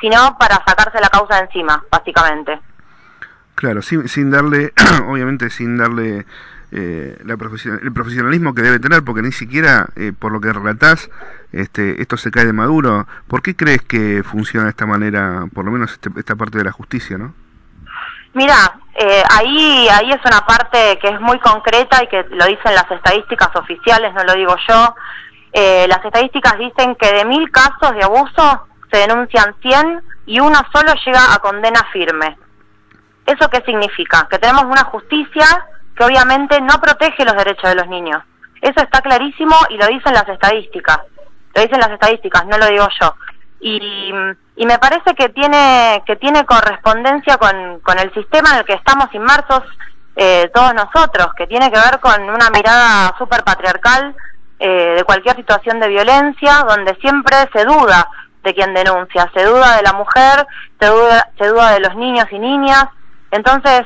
[0.00, 2.58] sino para sacarse la causa de encima, básicamente.
[3.54, 4.72] Claro, sin, sin darle,
[5.06, 6.26] obviamente sin darle
[6.72, 10.52] eh, la profesion- el profesionalismo que debe tener, porque ni siquiera, eh, por lo que
[10.52, 11.10] relatás,
[11.52, 13.06] este, esto se cae de maduro.
[13.26, 16.64] ¿Por qué crees que funciona de esta manera, por lo menos este- esta parte de
[16.64, 17.34] la justicia, no?
[18.34, 18.54] Mira,
[18.94, 22.88] eh, ahí, ahí es una parte que es muy concreta y que lo dicen las
[22.90, 24.94] estadísticas oficiales, no lo digo yo.
[25.52, 30.60] Eh, las estadísticas dicen que de mil casos de abuso se denuncian 100 y uno
[30.72, 32.38] solo llega a condena firme.
[33.26, 34.28] ¿Eso qué significa?
[34.30, 35.46] Que tenemos una justicia
[36.00, 38.22] que obviamente no protege los derechos de los niños.
[38.62, 40.98] Eso está clarísimo y lo dicen las estadísticas.
[41.54, 43.14] Lo dicen las estadísticas, no lo digo yo.
[43.60, 44.10] Y,
[44.56, 48.72] y me parece que tiene que tiene correspondencia con, con el sistema en el que
[48.72, 49.62] estamos inmersos
[50.16, 54.14] eh, todos nosotros, que tiene que ver con una mirada súper patriarcal
[54.58, 58.08] eh, de cualquier situación de violencia, donde siempre se duda
[58.42, 60.46] de quien denuncia, se duda de la mujer,
[60.80, 62.86] se duda, se duda de los niños y niñas.
[63.30, 63.82] Entonces,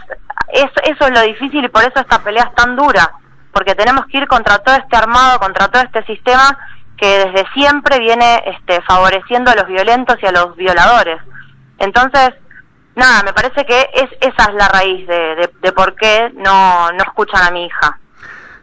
[0.48, 3.12] eso, eso es lo difícil y por eso esta pelea es tan dura,
[3.52, 6.59] porque tenemos que ir contra todo este armado, contra todo este sistema
[6.96, 11.20] que desde siempre viene este, favoreciendo a los violentos y a los violadores.
[11.78, 12.35] Entonces,
[12.94, 16.90] nada, me parece que es esa es la raíz de, de, de por qué no,
[16.92, 17.98] no escuchan a mi hija.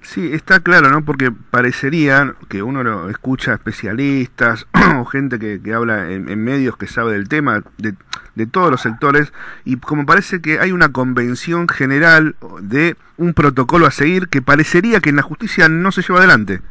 [0.04, 1.06] Sí, está claro, ¿no?
[1.06, 4.66] Porque parecería que uno lo escucha especialistas
[5.00, 7.94] o gente que, que habla en, en medios que sabe del tema, de,
[8.36, 9.32] de todos los sectores,
[9.64, 15.02] y como parece que hay una convención general de un protocolo a seguir que parecería
[15.02, 16.56] que en la justicia no se lleva adelante.
[16.56, 16.62] eh,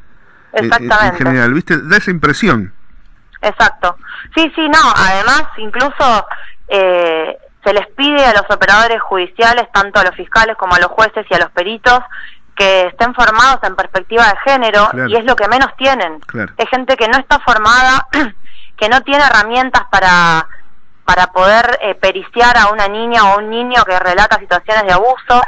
[0.55, 1.19] En Exactamente.
[1.19, 1.79] general, ¿viste?
[1.79, 2.73] Da esa impresión.
[3.43, 3.97] Exacto.
[4.35, 4.79] Sí, sí, no.
[4.97, 6.27] Además, incluso
[6.69, 10.89] eh, se les pide a los operadores judiciales, tanto a los fiscales como a los
[10.89, 12.01] jueces y a los peritos,
[12.61, 15.09] que estén formados en perspectiva de género Claro.
[15.09, 16.21] y es lo que menos tienen.
[16.21, 16.53] Claro.
[16.59, 18.07] Es gente que no está formada,
[18.77, 20.47] que no tiene herramientas para
[21.07, 25.43] para poder eh, periciar a una niña o un niño que relata situaciones de abuso.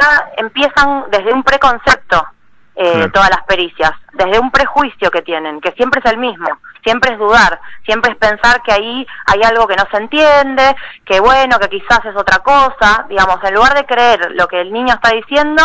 [0.00, 2.26] Ya empiezan desde un preconcepto
[2.74, 3.12] eh, Claro.
[3.12, 6.48] todas las pericias, desde un prejuicio que tienen, que siempre es el mismo,
[6.82, 11.20] siempre es dudar, siempre es pensar que ahí hay algo que no se entiende, que
[11.20, 14.92] bueno, que quizás es otra cosa, digamos, en lugar de creer lo que el niño
[14.94, 15.62] está diciendo,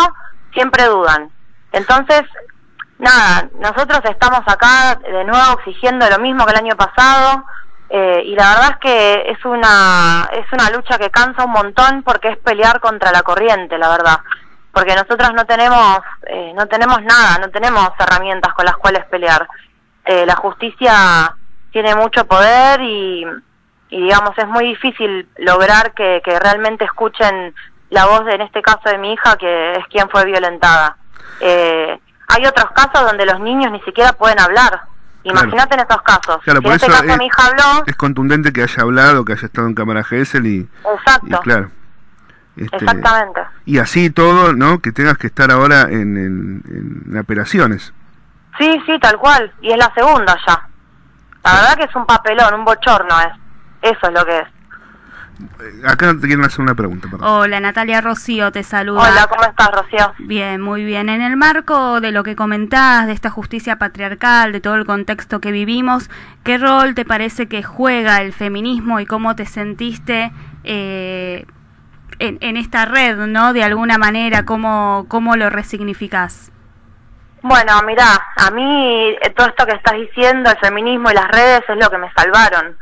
[0.54, 1.30] siempre dudan.
[1.72, 2.24] Entonces,
[3.00, 7.44] nada, nosotros estamos acá de nuevo exigiendo lo mismo que el año pasado,
[7.90, 12.04] eh, y la verdad es que es una es una lucha que cansa un montón
[12.04, 14.20] porque es pelear contra la corriente, la verdad.
[14.72, 19.46] Porque nosotros no tenemos eh, no tenemos nada, no tenemos herramientas con las cuales pelear.
[20.06, 21.36] Eh, la justicia
[21.72, 23.26] tiene mucho poder y,
[23.90, 27.54] digamos es muy difícil lograr que realmente escuchen
[27.92, 30.98] la voz de, en este caso de mi hija que es quien fue violentada.
[31.42, 34.82] Eh, hay otros casos donde los niños ni siquiera pueden hablar.
[35.24, 36.38] Imagínate en esos casos.
[36.44, 38.82] Claro, si por en este eso caso es, mi hija habló, es contundente que haya
[38.82, 41.70] hablado, que haya estado en cámara GSL y, exacto, y claro.
[42.56, 43.42] Este, exactamente.
[43.66, 44.80] Y así todo, ¿no?
[44.80, 47.94] Que tengas que estar ahora en, en, en operaciones.
[48.58, 49.52] Sí, sí, tal cual.
[49.62, 50.68] Y es la segunda ya.
[51.44, 53.92] La verdad que es un papelón, un bochorno es.
[53.94, 54.48] Eso es lo que es.
[55.60, 57.28] Eh, Acá te quieren hacer una pregunta, perdón.
[57.28, 59.02] Hola, Natalia Rocío te saluda.
[59.02, 60.14] Hola, ¿cómo estás, Rocío?
[60.20, 61.10] Bien, muy bien.
[61.10, 65.42] En el marco de lo que comentás, de esta justicia patriarcal, de todo el contexto
[65.42, 66.10] que vivimos,
[66.44, 70.32] ¿qué rol te parece que juega el feminismo y cómo te sentiste
[70.64, 71.46] eh,
[72.20, 73.54] en, en esta red, ¿no?
[73.54, 76.52] De alguna manera, ¿cómo, cómo lo resignificás?
[77.44, 78.06] Bueno, mira,
[78.38, 81.90] a mí eh, todo esto que estás diciendo, el feminismo y las redes es lo
[81.90, 82.78] que me salvaron,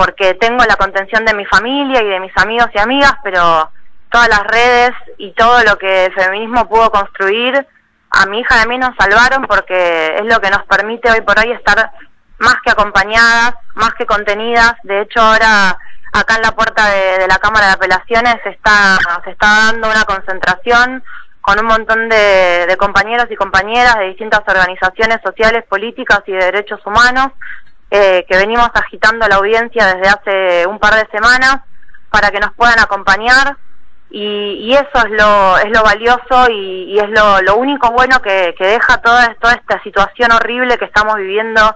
[0.00, 3.70] porque tengo la contención de mi familia y de mis amigos y amigas, pero
[4.10, 7.66] todas las redes y todo lo que el feminismo pudo construir,
[8.08, 11.20] a mi hija y a mí nos salvaron porque es lo que nos permite hoy
[11.20, 11.90] por hoy estar
[12.38, 14.72] más que acompañadas, más que contenidas.
[14.84, 15.76] De hecho, ahora
[16.14, 20.04] acá en la puerta de, la Cámara de Apelaciones se está, se está dando una
[20.04, 21.04] concentración
[21.42, 26.46] con un montón de, de compañeros y compañeras de distintas organizaciones sociales, políticas y de
[26.46, 27.32] derechos humanos,
[27.90, 31.60] eh, que venimos agitando la audiencia desde hace un par de semanas
[32.10, 33.56] para que nos puedan acompañar
[34.10, 38.54] y, y eso es lo, es lo valioso y, es lo, lo único bueno que,
[38.58, 41.74] que deja toda, toda esta situación horrible que estamos viviendo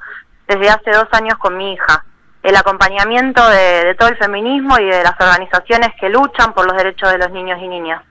[0.49, 2.05] desde hace dos años con mi hija.
[2.43, 6.77] El acompañamiento de, de todo el feminismo y de las organizaciones que luchan por los
[6.77, 8.03] derechos de los niños y niñas.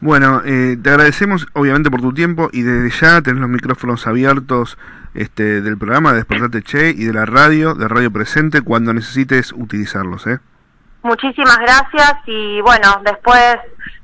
[0.00, 4.76] Bueno, eh, te agradecemos obviamente por tu tiempo y desde ya tenés los micrófonos abiertos
[5.14, 9.52] este, del programa de Despertate Che y de la radio, de Radio Presente, cuando necesites
[9.52, 10.26] utilizarlos.
[10.26, 10.40] ¿eh?
[11.02, 13.56] Muchísimas gracias y bueno, después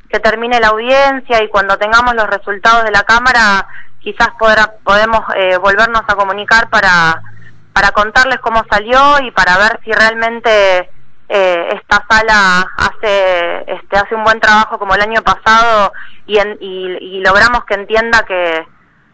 [0.08, 3.66] que termine la audiencia y cuando tengamos los resultados de la Cámara,
[4.00, 7.20] quizás podrá, podemos eh, volvernos a comunicar para,
[7.72, 10.90] para contarles cómo salió y para ver si realmente
[11.28, 15.92] eh, esta sala hace este hace un buen trabajo como el año pasado
[16.26, 18.66] y, en, y, y logramos que entienda que,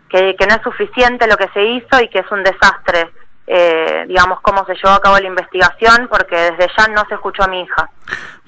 [0.09, 3.11] que, que no es suficiente lo que se hizo y que es un desastre
[3.49, 7.45] eh, digamos cómo se llevó a cabo la investigación porque desde ya no se escuchó
[7.45, 7.89] a mi hija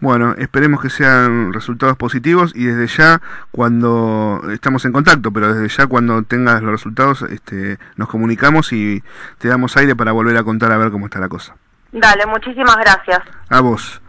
[0.00, 3.20] Bueno, esperemos que sean resultados positivos y desde ya
[3.52, 9.04] cuando estamos en contacto, pero desde ya cuando tengas los resultados este, nos comunicamos y
[9.38, 11.54] te damos aire para volver a contar a ver cómo está la cosa.
[11.92, 14.02] dale muchísimas gracias A vos.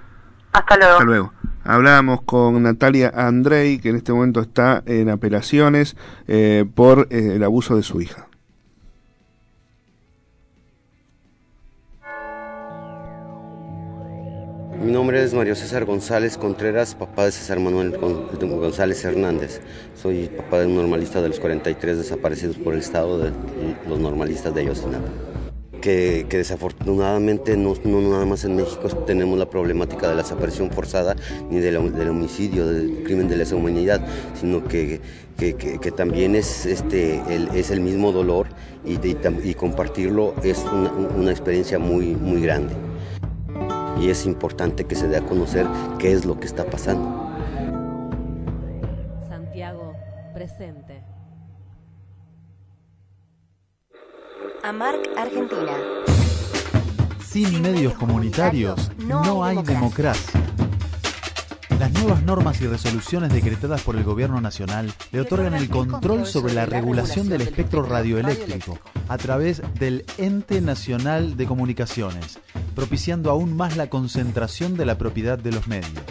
[0.54, 1.34] hasta luego Hasta luego.
[1.70, 5.96] Hablábamos con Natalia Andrei, que en este momento está en apelaciones
[6.28, 8.28] eh, por eh, el abuso de su hija.
[14.82, 18.28] Mi nombre es Mario César González Contreras, papá de César Manuel Gon-
[18.60, 19.60] González Hernández.
[19.94, 23.32] Soy papá de un normalista de los 43 desaparecidos por el Estado, de
[23.88, 25.10] los normalistas de Ayotzinapa.
[25.82, 31.16] Que, desafortunadamente no, nada más en México tenemos la problemática de la desaparición forzada
[31.50, 34.06] ni del, homicidio, del crimen de lesa humanidad,
[34.40, 35.00] sino que,
[35.38, 38.48] que, también es, este, el, es el mismo dolor
[38.86, 42.74] y compartirlo es una, una experiencia muy, muy grande
[44.02, 47.29] y es importante que se dé a conocer qué es lo que está pasando.
[54.64, 55.72] AMARC Argentina.
[57.26, 60.42] Sin medios comunitarios no hay democracia.
[61.80, 66.54] Las nuevas normas y resoluciones decretadas por el Gobierno Nacional le otorgan el control sobre
[66.54, 72.40] la regulación del espectro radioeléctrico a través del Ente Nacional de Comunicaciones,
[72.76, 76.04] propiciando aún más la concentración de la propiedad de los medios.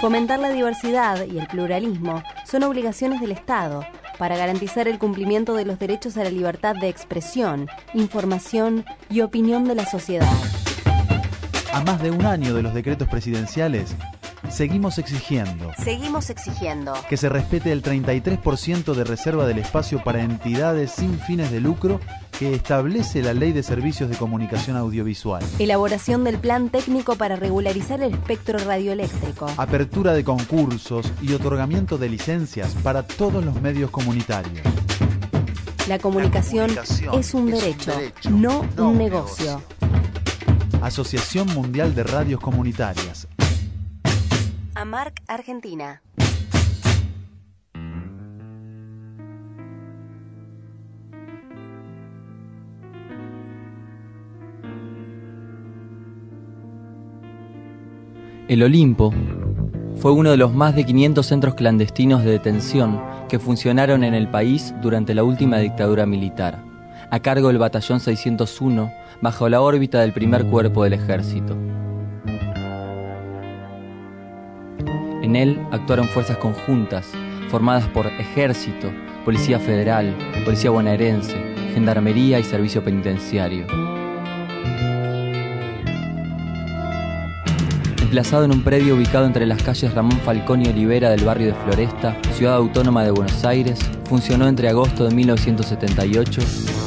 [0.00, 3.84] Fomentar la diversidad y el pluralismo son obligaciones del Estado
[4.20, 9.64] para garantizar el cumplimiento de los derechos a la libertad de expresión, información y opinión
[9.64, 10.30] de la sociedad.
[11.72, 13.96] A más de un año de los decretos presidenciales,
[14.50, 20.92] seguimos exigiendo Seguimos exigiendo que se respete el 33% de reserva del espacio para entidades
[20.92, 22.00] sin fines de lucro
[22.38, 25.44] que establece la Ley de Servicios de Comunicación Audiovisual.
[25.58, 29.46] elaboración del plan técnico para regularizar el espectro radioeléctrico.
[29.56, 34.66] Apertura de concursos y otorgamiento de licencias para todos los medios comunitarios.
[35.86, 36.70] La comunicación,
[37.12, 37.92] es un derecho,
[38.30, 39.60] no un negocio.
[40.80, 43.28] Asociación Mundial de Radios Comunitarias.
[44.80, 46.00] AMARC Argentina.
[58.48, 59.12] El Olimpo
[59.96, 64.30] fue uno de los más de 500 centros clandestinos de detención que funcionaron en el
[64.30, 66.64] país durante la última dictadura militar,
[67.10, 68.90] a cargo del Batallón 601,
[69.20, 71.69] bajo la órbita del primer cuerpo del ejército.
[75.22, 77.12] En él actuaron fuerzas conjuntas,
[77.48, 78.90] formadas por Ejército,
[79.24, 81.36] Policía Federal, Policía Bonaerense,
[81.74, 83.66] Gendarmería y Servicio Penitenciario.
[88.10, 91.54] emplazado en un predio ubicado entre las calles Ramón Falcón y Olivera del barrio de
[91.54, 96.40] Floresta, ciudad autónoma de Buenos Aires, funcionó entre agosto de 1978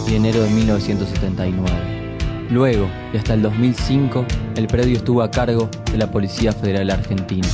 [0.06, 2.48] y enero de 1979.
[2.50, 4.26] Luego, y hasta el 2005,
[4.58, 7.48] el predio estuvo a cargo de la Policía Federal Argentina.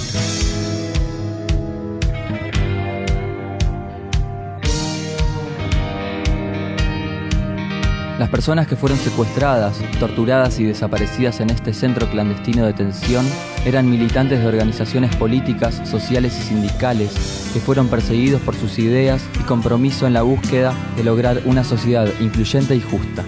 [8.19, 13.25] Las personas que fueron secuestradas, torturadas y desaparecidas en este centro clandestino de detención
[13.63, 19.43] eran militantes de organizaciones políticas, sociales y sindicales que fueron perseguidos por sus ideas y
[19.43, 23.23] compromiso en la búsqueda de lograr una sociedad incluyente y justa.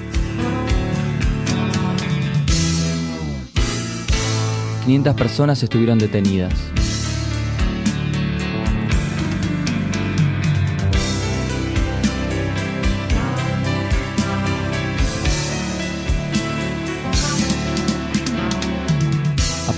[4.84, 6.52] 500 personas estuvieron detenidas.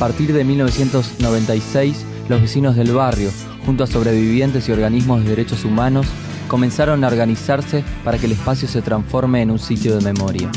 [0.04, 3.30] Partir de 1996, los vecinos del barrio,
[3.66, 6.08] junto a sobrevivientes y organismos de derechos humanos,
[6.50, 10.52] comenzaron a organizarse para que el espacio se transforme en un sitio de memoria.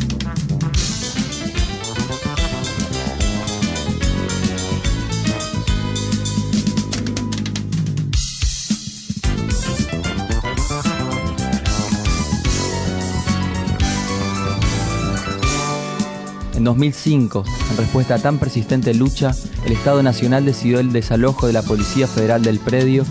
[16.66, 21.62] 2005, en respuesta a tan persistente lucha, el Estado Nacional decidió el desalojo de la
[21.62, 23.04] Policía Federal del predio,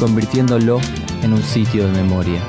[0.00, 0.80] convirtiéndolo
[1.22, 2.42] en un sitio de memoria.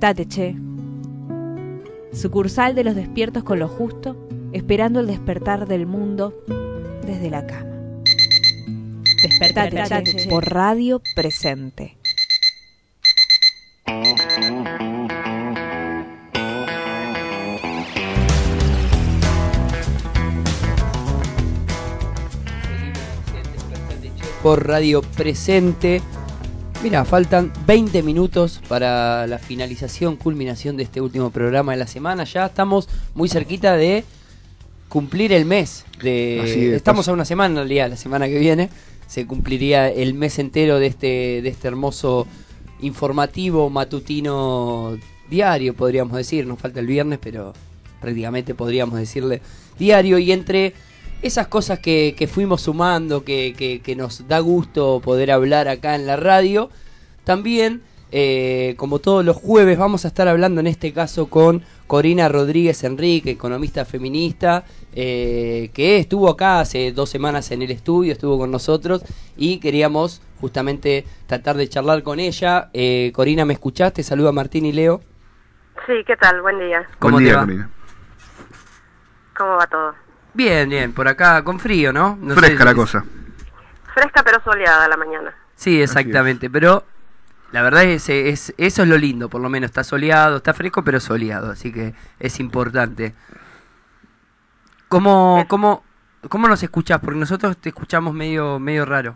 [0.00, 0.56] Despertate, che.
[2.14, 4.16] Sucursal de los despiertos con lo justo,
[4.52, 6.42] esperando el despertar del mundo
[7.04, 7.68] desde la cama.
[9.22, 10.28] Despertate, Despertate, che, che.
[10.30, 11.98] por radio presente.
[24.42, 26.00] por Radio Presente.
[26.82, 32.24] Mira, faltan 20 minutos para la finalización, culminación de este último programa de la semana.
[32.24, 34.02] Ya estamos muy cerquita de
[34.88, 35.84] cumplir el mes.
[36.02, 38.70] De, Así es, estamos a una semana en realidad, la semana que viene
[39.06, 42.26] se cumpliría el mes entero de este, de este hermoso
[42.80, 44.96] informativo matutino
[45.28, 46.46] diario, podríamos decir.
[46.46, 47.52] Nos falta el viernes, pero
[48.00, 49.42] prácticamente podríamos decirle
[49.78, 50.18] diario.
[50.18, 50.72] Y entre
[51.22, 55.94] esas cosas que, que fuimos sumando, que, que- que nos da gusto poder hablar acá
[55.94, 56.70] en la radio,
[57.24, 62.28] también, eh, como todos los jueves, vamos a estar hablando en este caso con Corina
[62.28, 64.64] Rodríguez Enrique, economista feminista,
[64.94, 69.02] eh, que estuvo acá hace dos semanas en el estudio, estuvo con nosotros
[69.36, 72.70] y queríamos justamente tratar de charlar con ella.
[72.72, 74.02] Eh, Corina, ¿me escuchaste?
[74.02, 75.00] Saluda a Martín y Leo.
[75.86, 76.40] Sí, ¿qué tal?
[76.42, 76.88] Buen día.
[76.98, 77.44] ¿Cómo Buen te día, va?
[77.44, 77.70] Corina.
[79.36, 79.94] ¿Cómo va todo?
[80.34, 82.16] Bien, bien, por acá con frío, ¿no?
[82.20, 83.04] No sé Fresca la cosa.
[83.94, 85.34] Fresca pero soleada la mañana.
[85.56, 86.84] Sí, exactamente, pero
[87.52, 90.82] la verdad es, es eso es lo lindo, por lo menos está soleado, está fresco
[90.84, 93.14] pero soleado, así que es importante.
[94.88, 95.84] ¿Cómo, cómo,
[96.28, 97.00] cómo nos escuchás?
[97.00, 99.14] Porque nosotros te escuchamos medio medio raro.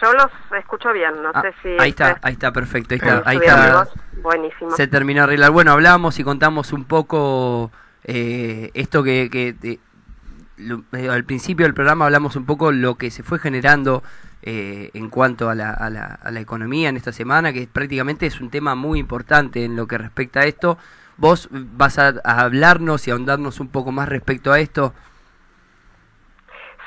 [0.00, 0.26] Yo los
[0.58, 1.68] escucho bien, no Ah, sé si...
[1.80, 3.88] ahí está, ahí está, perfecto, ahí está, ahí subir está.
[4.22, 4.70] Buenísimo.
[4.72, 5.50] Se terminó de arreglar.
[5.50, 7.70] Bueno, hablamos y contamos un poco
[8.04, 9.80] eh, esto que, que de-
[10.56, 14.02] lo- eh, al principio del programa hablamos un poco lo que se fue generando
[14.42, 18.26] eh, en cuanto a la, a, la, a la economía en esta semana, que prácticamente
[18.26, 20.78] es un tema muy importante en lo que respecta a esto.
[21.16, 24.94] Vos vas a, a hablarnos y ahondarnos un poco más respecto a esto.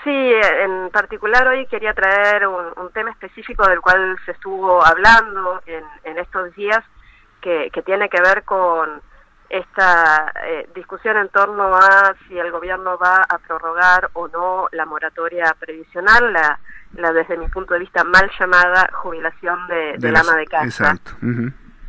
[0.04, 5.62] Sí, en particular hoy quería traer un, un tema específico del cual se estuvo hablando
[5.66, 6.84] en, en estos días,
[7.42, 9.02] que, que tiene que ver con
[9.50, 14.86] esta eh, discusión en torno a si el gobierno va a prorrogar o no la
[14.86, 16.60] moratoria previsional, la,
[16.94, 20.66] la desde mi punto de vista mal llamada jubilación de, del las- ama de casa.
[20.66, 21.12] Exacto.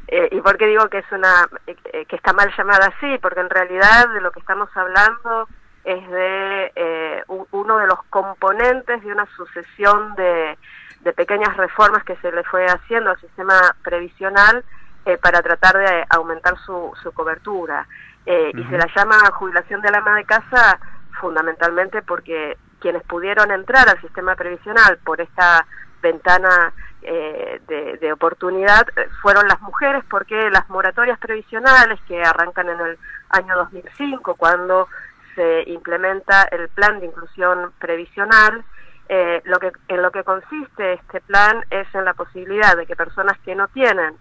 [0.08, 3.18] Eh, ¿Y por qué digo que es una eh, que está mal llamada así?
[3.20, 5.48] Porque en realidad de lo que estamos hablando
[5.82, 10.56] es de eh, uno de los componentes de una sucesión de,
[11.00, 14.64] de pequeñas reformas que se le fue haciendo al sistema previsional
[15.06, 17.86] eh, para tratar de aumentar su, su cobertura.
[18.26, 20.78] Eh, Y se la llama jubilación del ama de casa
[21.20, 25.64] fundamentalmente porque quienes pudieron entrar al sistema previsional por esta
[26.02, 32.68] ventana eh, de, de oportunidad eh, fueron las mujeres porque las moratorias previsionales que arrancan
[32.68, 32.98] en el
[33.30, 34.88] año 2005 cuando
[35.36, 38.64] se implementa el plan de inclusión previsional
[39.08, 42.96] eh, lo que, en lo que consiste este plan es en la posibilidad de que
[42.96, 44.16] personas que no tienen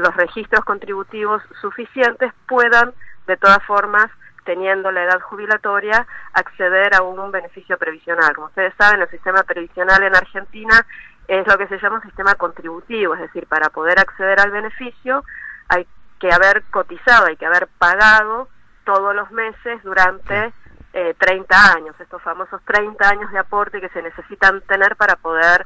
[0.00, 2.92] los registros contributivos suficientes puedan,
[3.26, 4.10] de todas formas,
[4.44, 8.34] teniendo la edad jubilatoria, acceder a un beneficio previsional.
[8.34, 10.86] Como ustedes saben, el sistema previsional en Argentina
[11.28, 15.22] es lo que se llama un sistema contributivo, es decir, para poder acceder al beneficio
[15.68, 15.86] hay
[16.18, 18.48] que haber cotizado, hay que haber pagado
[18.84, 20.52] todos los meses durante
[20.92, 25.64] eh, 30 años, estos famosos 30 años de aporte que se necesitan tener para poder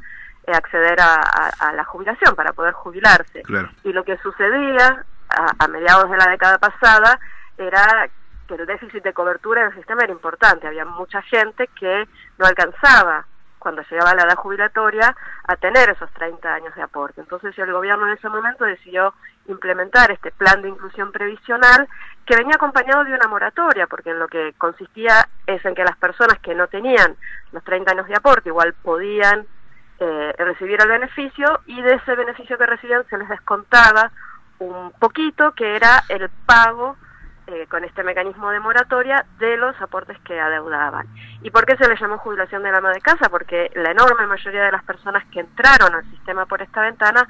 [0.52, 3.42] acceder a, a- a la jubilación, para poder jubilarse.
[3.42, 3.70] Claro.
[3.84, 7.18] Y lo que sucedía a, a mediados de la década pasada
[7.56, 8.08] era
[8.46, 10.66] que el déficit de cobertura en el sistema era importante.
[10.66, 12.06] Había mucha gente que
[12.38, 13.24] no alcanzaba
[13.58, 15.16] cuando llegaba a la edad jubilatoria
[15.48, 17.22] a tener esos 30 años de aporte.
[17.22, 19.14] Entonces el gobierno en ese momento decidió
[19.48, 21.88] implementar este plan de inclusión previsional
[22.26, 25.96] que venía acompañado de una moratoria, porque en lo que consistía es en que las
[25.96, 27.16] personas que no tenían
[27.52, 29.46] los 30 años de aporte igual podían
[30.00, 34.10] eh, recibir el beneficio y de ese beneficio que recibían se les descontaba
[34.58, 36.96] un poquito que era el pago
[37.46, 41.06] eh, con este mecanismo de moratoria de los aportes que adeudaban.
[41.42, 43.28] ¿Y por qué se le llamó jubilación del ama de casa?
[43.28, 47.28] Porque la enorme mayoría de las personas que entraron al sistema por esta ventana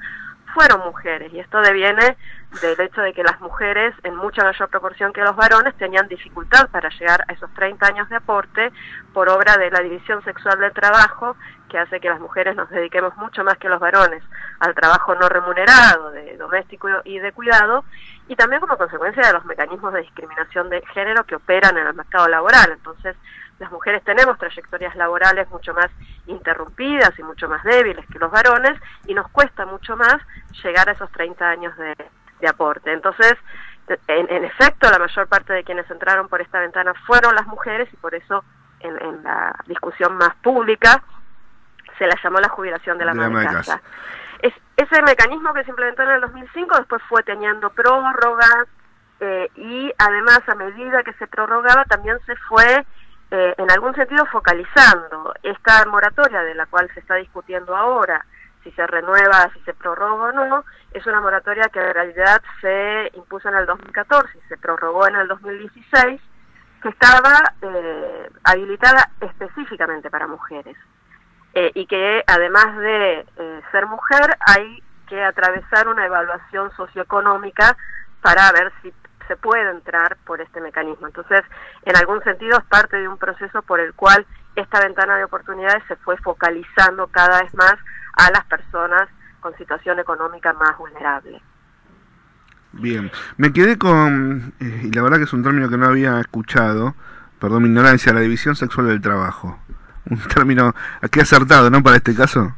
[0.53, 2.15] fueron mujeres y esto deviene
[2.61, 6.69] del hecho de que las mujeres en mucha mayor proporción que los varones tenían dificultad
[6.69, 8.71] para llegar a esos 30 años de aporte
[9.13, 11.35] por obra de la división sexual del trabajo
[11.75, 14.23] que hace que las mujeres nos dediquemos mucho más que los varones
[14.61, 17.83] al trabajo no remunerado, de doméstico y de cuidado,
[18.29, 21.93] y también como consecuencia de los mecanismos de discriminación de género que operan en el
[21.93, 22.71] mercado laboral.
[22.71, 23.17] Entonces,
[23.59, 25.87] las mujeres tenemos trayectorias laborales mucho más
[26.27, 30.15] interrumpidas y mucho más débiles que los varones y nos cuesta mucho más
[30.63, 31.95] llegar a esos 30 años de,
[32.47, 32.93] aporte.
[32.93, 33.33] Entonces,
[34.07, 37.97] en, efecto, la mayor parte de quienes entraron por esta ventana fueron las mujeres y
[37.97, 38.45] por eso
[38.79, 41.01] en la discusión más pública
[41.97, 43.81] se la llamó la jubilación de la De la casa.
[44.39, 48.67] Es, ese mecanismo que se implementó en el 2005 después fue teniendo prórrogas
[49.19, 52.85] eh, y además a medida que se prorrogaba también se fue
[53.31, 58.25] eh, en algún sentido focalizando esta moratoria de la cual se está discutiendo ahora
[58.63, 63.11] si se renueva, si se prorroga o no, es una moratoria que en realidad se
[63.13, 66.19] impuso en el 2014 y se prorrogó en el 2016,
[66.81, 70.75] que estaba eh, habilitada específicamente para mujeres
[71.55, 77.77] eh, y que además de eh, ser mujer hay que atravesar una evaluación socioeconómica
[78.21, 78.93] para ver si
[79.27, 81.07] se puede entrar por este mecanismo.
[81.07, 81.41] Entonces,
[81.83, 84.25] en algún sentido es parte de un proceso por el cual
[84.55, 87.75] esta ventana de oportunidades se fue focalizando cada vez más
[88.17, 89.07] a las personas
[89.39, 91.41] con situación económica más vulnerable.
[92.73, 96.19] Bien, me quedé con, eh, y la verdad que es un término que no había
[96.19, 96.95] escuchado,
[97.39, 99.57] perdón mi ignorancia, la división sexual del trabajo.
[100.09, 101.81] Un término aquí acertado, ¿no?
[101.81, 102.53] Para este caso.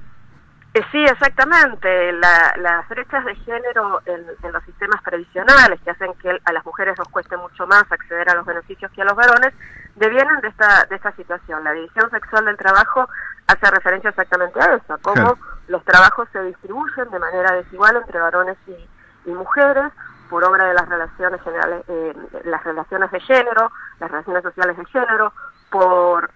[0.73, 2.11] Eh, sí, exactamente.
[2.13, 6.65] La- las brechas de género en, en los sistemas previsionales que hacen que a las
[6.65, 9.53] mujeres nos cueste mucho más acceder a los beneficios que a los varones,
[9.95, 11.63] devienen de esta, de esta situación.
[11.63, 13.07] La división sexual del trabajo
[13.47, 15.37] hace referencia exactamente a eso, cómo Claro.
[15.69, 19.91] los trabajos se distribuyen de manera desigual entre varones y, y mujeres
[20.29, 23.71] por obra de las relaciones generales, eh, las relaciones de género,
[24.01, 25.31] las relaciones sociales de género,
[25.71, 26.29] por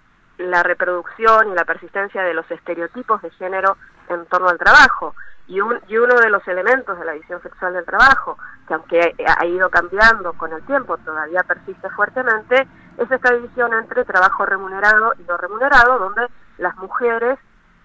[0.49, 3.77] la reproducción y la persistencia de los estereotipos de género
[4.09, 5.15] en torno al trabajo.
[5.47, 8.37] Y, un- y uno de los elementos de la visión sexual del trabajo,
[8.67, 12.67] que aunque ha ido cambiando con el tiempo, todavía persiste fuertemente,
[12.97, 16.27] es esta división entre trabajo remunerado y no remunerado, donde
[16.57, 17.37] las mujeres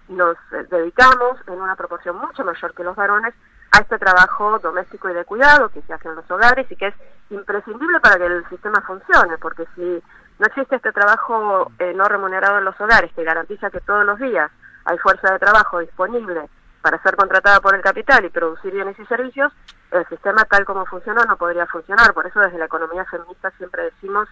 [0.07, 0.37] nos
[0.69, 3.33] dedicamos en una proporción mucho mayor que los varones
[3.73, 6.87] a este trabajo doméstico y de cuidado que se hace en los hogares y que
[6.87, 6.95] es
[7.31, 10.01] imprescindible para que el sistema funcione, porque si
[10.39, 14.19] no existe este trabajo eh, no remunerado en los hogares que garantiza que todos los
[14.19, 14.51] días
[14.85, 16.49] hay fuerza de trabajo disponible
[16.81, 19.51] para ser contratada por el capital y producir bienes y servicios,
[19.91, 22.13] el sistema tal como funciona no podría funcionar.
[22.13, 24.29] Por eso desde la economía feminista siempre decimos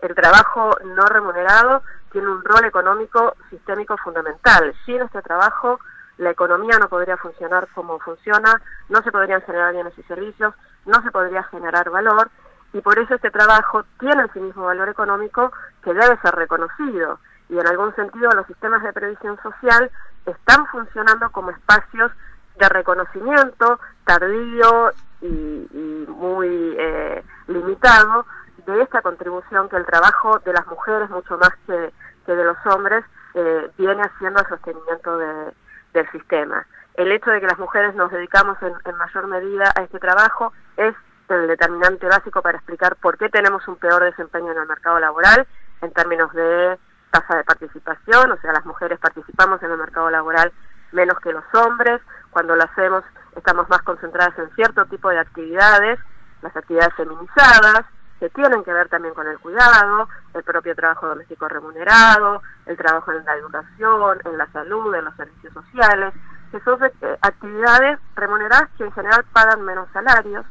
[0.00, 4.74] el trabajo no remunerado tiene un rol económico sistémico fundamental.
[4.84, 5.78] Sin este trabajo,
[6.18, 10.54] la economía no podría funcionar como funciona, no se podrían generar bienes y servicios,
[10.86, 12.30] no se podría generar valor,
[12.72, 15.52] y por eso este trabajo tiene en sí mismo valor económico
[15.82, 17.18] que debe ser reconocido.
[17.48, 19.90] Y en algún sentido los sistemas de previsión social
[20.24, 22.10] están funcionando como espacios
[22.58, 28.26] de reconocimiento tardío y, y muy eh, limitado
[28.66, 31.92] de esta contribución que el trabajo de las mujeres, mucho más que,
[32.26, 33.04] que de los hombres,
[33.34, 35.52] eh, viene haciendo al sostenimiento de,
[35.94, 36.66] del sistema.
[36.94, 40.52] El hecho de que las mujeres nos dedicamos en, en mayor medida a este trabajo
[40.76, 40.94] es
[41.28, 45.46] el determinante básico para explicar por qué tenemos un peor desempeño en el mercado laboral
[45.80, 46.78] en términos de
[47.10, 50.52] tasa de participación, o sea, las mujeres participamos en el mercado laboral
[50.92, 52.00] menos que los hombres,
[52.30, 53.04] cuando lo hacemos
[53.36, 55.98] estamos más concentradas en cierto tipo de actividades,
[56.42, 57.84] las actividades feminizadas,
[58.20, 63.10] que tienen que ver también con el cuidado, el propio trabajo doméstico remunerado, el trabajo
[63.10, 66.14] en la educación, en la salud, en los servicios sociales,
[66.52, 70.46] que son eh, actividades remuneradas que en general pagan menos salarios,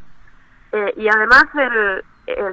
[0.72, 2.04] eh, y además el,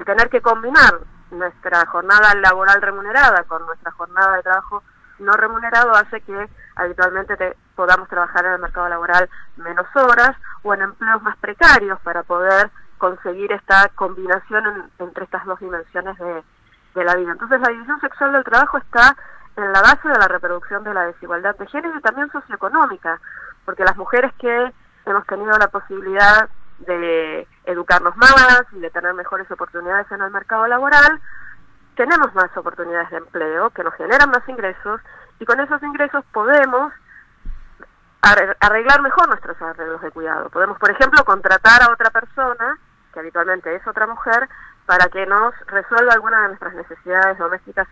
[0.04, 1.00] tener que combinar
[1.30, 4.82] nuestra jornada laboral remunerada con nuestra jornada de trabajo
[5.18, 10.74] no remunerado hace que habitualmente te, podamos trabajar en el mercado laboral menos horas o
[10.74, 16.42] en empleos más precarios para poder conseguir esta combinación entre estas dos dimensiones de,
[16.94, 17.32] de la vida.
[17.32, 19.16] Entonces la división sexual del trabajo está
[19.56, 23.20] en la base de la reproducción de la desigualdad de género y también socioeconómica,
[23.64, 24.72] porque las mujeres que
[25.04, 26.48] hemos tenido la posibilidad
[26.80, 31.20] de educarnos más y de tener mejores oportunidades en el mercado laboral,
[31.96, 35.00] tenemos más oportunidades de empleo que nos generan más ingresos
[35.40, 36.92] y con esos ingresos podemos
[38.60, 40.48] arreglar mejor nuestros arreglos de cuidado.
[40.50, 42.78] Podemos, por ejemplo, contratar a otra persona,
[43.12, 44.48] que habitualmente es otra mujer,
[44.86, 47.86] para que nos resuelva alguna de nuestras necesidades domésticas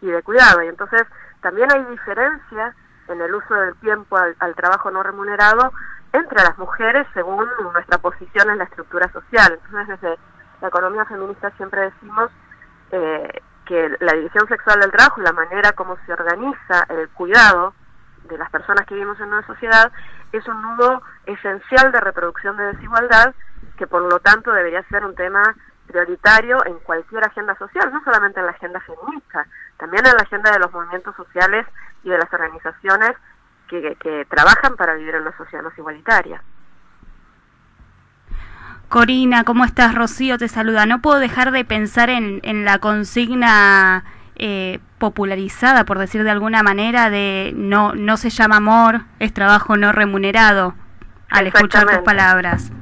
[0.00, 0.62] y, de cuidado.
[0.62, 1.02] Y entonces
[1.40, 2.74] también hay diferencia
[3.08, 5.72] en el uso del tiempo al trabajo no remunerado
[6.12, 9.58] entre las mujeres según nuestra posición en la estructura social.
[9.62, 10.18] Entonces, desde
[10.60, 12.30] la economía feminista siempre decimos
[12.90, 17.74] eh, que la división sexual del trabajo la manera como se organiza el cuidado
[18.24, 19.92] de las personas que vivimos en una sociedad
[20.32, 23.34] es un nudo esencial de reproducción de desigualdad
[23.76, 25.42] que por lo tanto debería ser un tema
[25.86, 29.46] prioritario en cualquier agenda social, no solamente en la agenda feminista,
[29.78, 31.66] también en la agenda de los movimientos sociales
[32.02, 33.12] y de las organizaciones
[33.68, 36.42] que, que trabajan para vivir en una sociedad más igualitaria.
[38.88, 39.94] Corina, ¿cómo estás?
[39.94, 40.86] Rocío te saluda.
[40.86, 44.04] No puedo dejar de pensar en, en la consigna
[44.36, 49.76] eh, popularizada, por decir de alguna manera, de no, no se llama amor, es trabajo
[49.76, 50.74] no remunerado,
[51.28, 52.72] al escuchar tus palabras.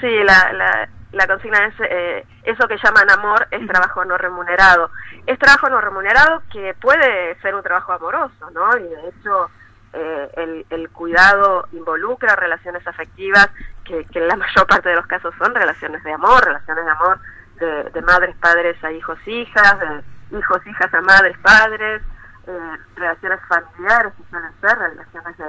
[0.00, 4.90] Sí, la, la, la consigna es eh, eso que llaman amor es trabajo no remunerado.
[5.26, 8.76] Es trabajo no remunerado que puede ser un trabajo amoroso, ¿no?
[8.76, 9.50] Y de hecho
[9.94, 13.48] eh, el, el, cuidado involucra relaciones afectivas
[13.84, 17.20] que, en la mayor parte de los casos son relaciones de amor, relaciones de amor
[17.60, 22.02] de, de madres, padres a hijos, hijas, de hijos, hijas a madres, padres,
[22.46, 25.44] eh, relaciones familiares que suelen ser relaciones de,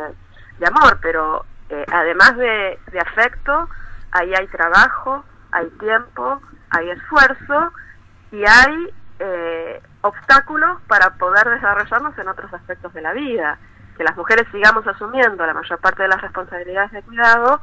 [0.59, 3.67] de amor, pero eh, además de, de afecto,
[4.11, 6.39] ahí hay trabajo, hay tiempo,
[6.69, 7.73] hay esfuerzo
[8.31, 13.57] y hay eh, obstáculos para poder desarrollarnos en otros aspectos de la vida
[13.97, 17.61] que las mujeres sigamos asumiendo la mayor parte de las responsabilidades de cuidado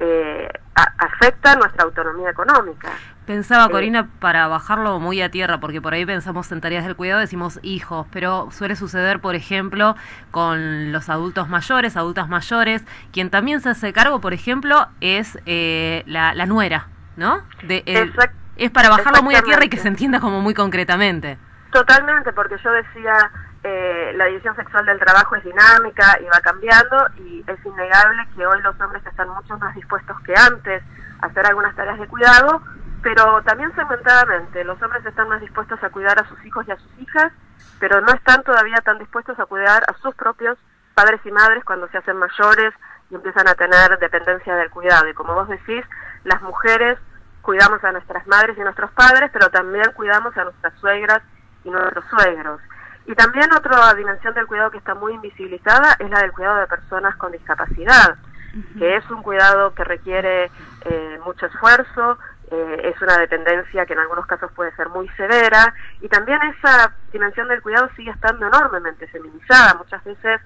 [0.00, 2.88] eh, a, afecta nuestra autonomía económica.
[3.26, 6.94] Pensaba, eh, Corina, para bajarlo muy a tierra, porque por ahí pensamos en tareas del
[6.94, 9.96] cuidado, decimos hijos, pero suele suceder, por ejemplo,
[10.30, 16.04] con los adultos mayores, adultas mayores, quien también se hace cargo, por ejemplo, es eh,
[16.06, 17.42] la, la, nuera, ¿no?
[17.64, 18.14] De, el,
[18.56, 21.38] es para bajarlo muy a tierra y que se entienda como muy concretamente.
[21.72, 23.30] Totalmente, porque yo decía
[23.64, 28.46] eh, la división sexual del trabajo es dinámica y va cambiando y es innegable que
[28.46, 30.82] hoy los hombres están mucho más dispuestos que antes
[31.20, 32.62] a hacer algunas tareas de cuidado,
[33.02, 36.76] pero también segmentadamente, los hombres están más dispuestos a cuidar a sus hijos y a
[36.76, 37.32] sus hijas,
[37.80, 40.56] pero no están todavía tan dispuestos a cuidar a sus propios
[40.94, 42.74] padres y madres cuando se hacen mayores
[43.10, 45.08] y empiezan a tener dependencia del cuidado.
[45.08, 45.84] Y como vos decís,
[46.24, 46.98] las mujeres
[47.42, 51.22] cuidamos a nuestras madres y nuestros padres, pero también cuidamos a nuestras suegras
[51.64, 52.60] y nuestros suegros.
[53.08, 56.66] Y también otra dimensión del cuidado que está muy invisibilizada es la del cuidado de
[56.66, 58.78] personas con discapacidad, uh -huh.
[58.78, 60.50] que es un cuidado que requiere
[60.82, 62.18] eh, mucho esfuerzo,
[62.50, 66.92] eh, es una dependencia que en algunos casos puede ser muy severa, y también esa
[67.10, 69.74] dimensión del cuidado sigue estando enormemente feminizada.
[69.82, 70.42] Muchas veces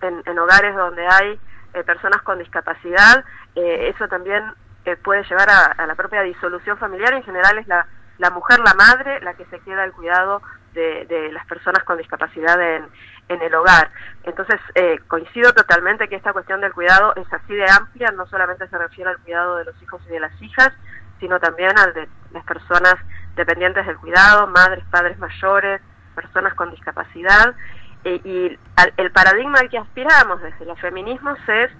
[0.00, 1.38] en, en hogares donde hay
[1.74, 3.22] eh, personas con discapacidad,
[3.54, 4.42] eh, eso también
[4.86, 7.12] eh, puede llevar a, a la propia disolución familiar.
[7.12, 7.86] En general es la,
[8.16, 10.40] la mujer, la madre, la que se queda al cuidado
[10.78, 12.88] de, de, las personas con discapacidad en,
[13.28, 13.90] el hogar.
[14.24, 18.66] Entonces, eh, coincido totalmente que esta cuestión del cuidado es así de amplia, no solamente
[18.68, 20.72] se refiere al cuidado de los hijos y de las hijas,
[21.20, 22.94] sino también al de las personas
[23.36, 25.82] dependientes del cuidado, madres, padres mayores,
[26.14, 27.54] personas con discapacidad.
[28.04, 28.58] Eh, y
[28.96, 31.70] el paradigma al que aspiramos desde los feminismos es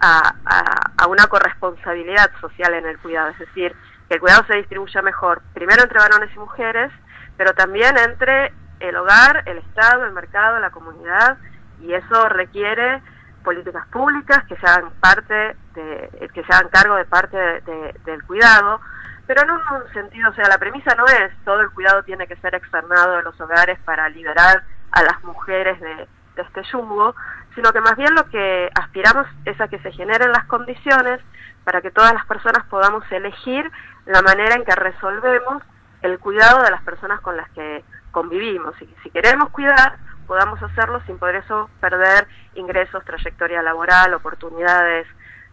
[0.00, 3.74] a, a, a una corresponsabilidad social en el cuidado, es decir,
[4.08, 6.92] que el cuidado se distribuya mejor, primero entre varones y mujeres,
[7.36, 11.38] pero también entre el hogar, el Estado, el mercado, la comunidad,
[11.80, 13.02] y eso requiere
[13.42, 17.94] políticas públicas que se hagan parte de, que se hagan cargo de parte de- de-
[18.04, 18.80] del cuidado,
[19.26, 19.60] pero en un
[19.92, 23.22] sentido, o sea, la premisa no es todo el cuidado tiene que ser externado de
[23.22, 24.62] los hogares para liberar
[24.92, 27.14] a las mujeres de, de este yugo,
[27.54, 31.20] sino que más bien lo que aspiramos es a que se generen las condiciones
[31.64, 33.70] para que todas las personas podamos elegir
[34.06, 35.62] la manera en que resolvemos
[36.04, 37.82] el cuidado de las personas con las que
[38.12, 38.80] convivimos.
[38.82, 39.96] Y si queremos cuidar,
[40.26, 45.06] podamos hacerlo sin por eso perder ingresos, trayectoria laboral, oportunidades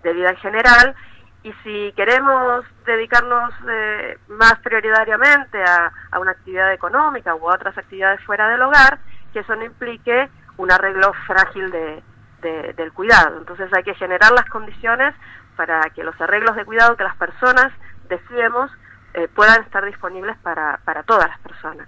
[0.03, 0.95] de vida en general.
[1.43, 7.77] Y si queremos dedicarnos eh, más prioritariamente a, a una actividad económica u a otras
[7.77, 8.99] actividades fuera del hogar,
[9.33, 12.03] que eso no implique un arreglo frágil de,
[12.41, 13.37] de- del cuidado.
[13.39, 15.15] Entonces hay que generar las condiciones
[15.55, 17.71] para que los arreglos de cuidado que las personas
[18.09, 18.69] decidemos
[19.13, 21.87] eh, puedan estar disponibles para, para todas las personas.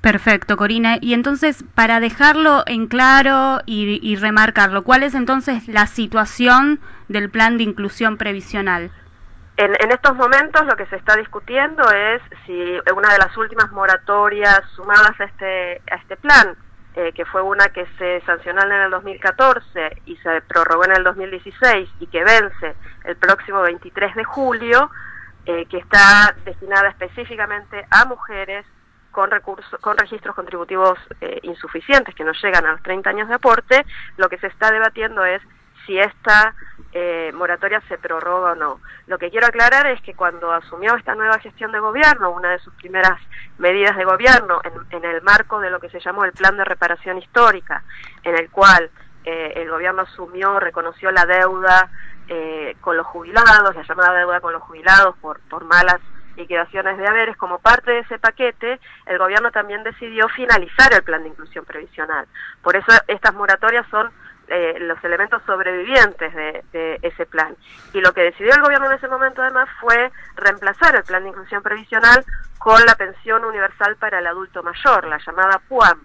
[0.00, 0.96] Perfecto, Corina.
[1.00, 7.30] Y entonces, para dejarlo en claro y, y remarcarlo, ¿cuál es entonces la situación del
[7.30, 8.90] plan de inclusión previsional?
[9.56, 12.52] En, en estos momentos lo que se está discutiendo es si
[12.96, 16.56] una de las últimas moratorias sumadas a este, a este plan,
[16.94, 21.04] eh, que fue una que se sancionó en el 2014 y se prorrogó en el
[21.04, 24.90] 2016 y que vence el próximo 23 de julio,
[25.46, 28.64] eh, que está destinada específicamente a mujeres
[29.10, 33.34] con recursos, con registros contributivos eh, insuficientes que no llegan a los 30 años de
[33.34, 33.84] aporte,
[34.16, 35.42] lo que se está debatiendo es
[35.86, 36.54] si esta
[36.92, 38.80] eh, moratoria se prorroga o no.
[39.06, 42.58] Lo que quiero aclarar es que cuando asumió esta nueva gestión de gobierno, una de
[42.60, 43.18] sus primeras
[43.58, 46.64] medidas de gobierno, en, en el marco de lo que se llamó el Plan de
[46.64, 47.82] Reparación Histórica,
[48.22, 48.90] en el cual
[49.24, 51.88] eh, el gobierno asumió, reconoció la deuda
[52.34, 56.00] eh, con los jubilados, la llamada deuda con los jubilados por, por malas
[56.34, 61.22] liquidaciones de haberes, como parte de ese paquete, el gobierno también decidió finalizar el plan
[61.22, 62.26] de inclusión previsional.
[62.62, 64.10] Por eso estas moratorias son
[64.48, 67.54] eh, los elementos sobrevivientes de, de ese plan.
[67.92, 71.28] Y lo que decidió el gobierno en ese momento además fue reemplazar el plan de
[71.28, 72.24] inclusión previsional
[72.56, 76.02] con la pensión universal para el adulto mayor, la llamada PUAM,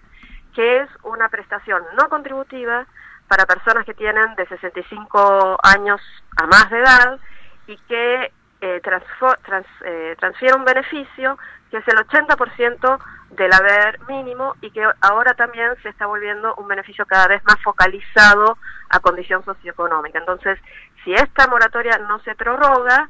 [0.54, 2.86] que es una prestación no contributiva
[3.28, 6.00] para personas que tienen de 65 años
[6.36, 7.18] a más de edad
[7.66, 11.38] y que eh, trans- eh, transfiere un beneficio
[11.70, 12.98] que es el 80%
[13.30, 17.56] del haber mínimo y que ahora también se está volviendo un beneficio cada vez más
[17.62, 18.56] focalizado
[18.88, 20.18] a condición socioeconómica.
[20.18, 20.58] Entonces,
[21.04, 23.08] si esta moratoria no se prorroga,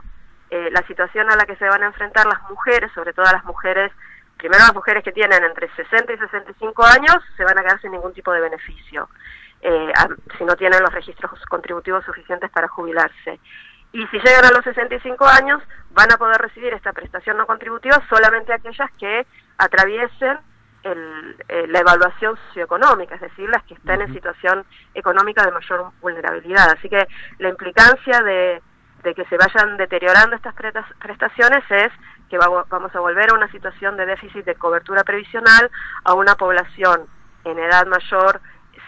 [0.50, 3.44] eh, la situación a la que se van a enfrentar las mujeres, sobre todo las
[3.44, 3.92] mujeres,
[4.36, 7.92] primero las mujeres que tienen entre 60 y 65 años, se van a quedar sin
[7.92, 9.08] ningún tipo de beneficio,
[9.60, 13.40] eh, a- si no tienen los registros contributivos suficientes para jubilarse.
[13.92, 18.00] Y si llegan a los 65 años, van a poder recibir esta prestación no contributiva
[18.10, 20.38] solamente aquellas que atraviesen
[20.84, 25.90] el- eh, la evaluación socioeconómica, es decir, las que están en situación económica de mayor
[26.00, 26.70] vulnerabilidad.
[26.70, 27.06] Así que
[27.38, 28.62] la implicancia de,
[29.02, 31.90] de que se vayan deteriorando estas prestaciones es
[32.30, 35.70] que va- vamos a volver a una situación de déficit de cobertura previsional
[36.04, 37.06] a una población
[37.44, 38.40] en edad mayor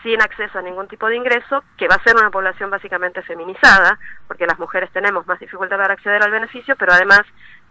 [0.03, 3.99] sin acceso a ningún tipo de ingreso, que va a ser una población básicamente feminizada,
[4.27, 7.23] porque las mujeres tenemos más dificultad para acceder al beneficio, pero además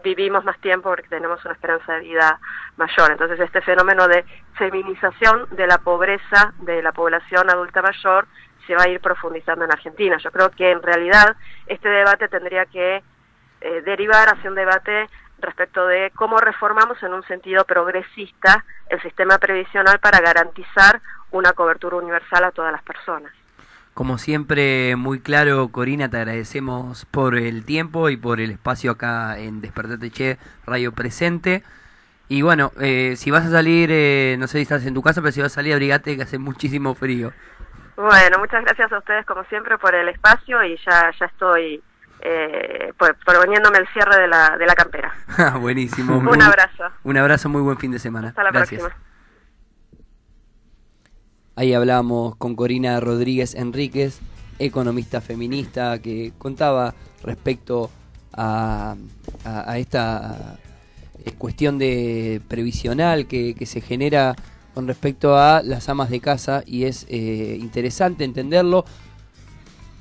[0.04, 2.40] vivimos más tiempo porque tenemos una esperanza de vida
[2.78, 3.12] mayor.
[3.12, 4.24] Entonces este fenómeno de
[4.58, 8.28] feminización de la pobreza de la población adulta mayor
[8.66, 10.18] se va a ir profundizando en Argentina.
[10.18, 13.04] Yo creo que en realidad este debate tendría que
[13.62, 15.10] eh, derivar hacia un debate
[15.40, 21.02] respecto de cómo reformamos en un sentido progresista el sistema previsional para garantizar
[21.32, 23.32] una cobertura universal a todas las personas.
[23.94, 29.38] Como siempre, muy claro, Corina, te agradecemos por el tiempo y por el espacio acá
[29.38, 31.64] en Despertate Che, Radio Presente.
[32.30, 35.22] Y bueno, eh, si vas a salir, eh, no sé si estás en tu casa,
[35.22, 37.34] pero si vas a salir, abrigate que hace muchísimo frío.
[37.98, 41.84] Bueno, muchas gracias a ustedes como siempre por el espacio y ya, ya estoy
[42.22, 42.94] eh,
[43.26, 45.14] proponiéndome el cierre de la, de la campera.
[45.60, 46.20] Buenísimo.
[46.20, 46.86] Un abrazo.
[47.04, 48.30] Un abrazo, muy buen fin de semana.
[48.30, 48.82] Hasta la Gracias.
[48.82, 49.09] próxima.
[51.60, 54.20] Ahí hablamos con Corina Rodríguez Enríquez,
[54.60, 57.90] economista feminista, que contaba respecto
[58.32, 58.96] a,
[59.44, 60.58] a- a esta
[61.26, 64.38] eh, cuestión de previsional que, que se genera
[64.74, 68.86] con respecto a las amas de casa y es eh, interesante entenderlo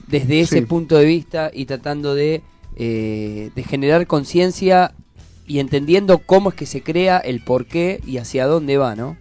[0.06, 0.64] desde ese Sí.
[0.64, 2.40] punto de vista y tratando de,
[2.76, 4.92] eh, de generar conciencia
[5.44, 9.16] y entendiendo cómo es que se crea, el por qué y hacia dónde va, ¿no?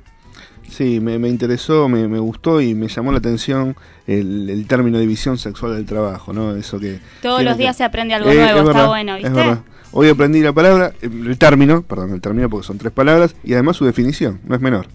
[0.70, 5.00] Sí, me, me interesó, me, me gustó y me llamó la atención el, el término
[5.00, 6.56] división sexual del trabajo, ¿no?
[6.56, 9.16] Eso que Todos los que- días se aprende algo Eh, nuevo, es está verdad, bueno,
[9.16, 9.38] es ¿viste?
[9.38, 9.60] verdad.
[9.94, 13.78] Hoy aprendí la palabra, el término, perdón, el término porque son tres palabras y además
[13.78, 14.88] su definición, no es menor.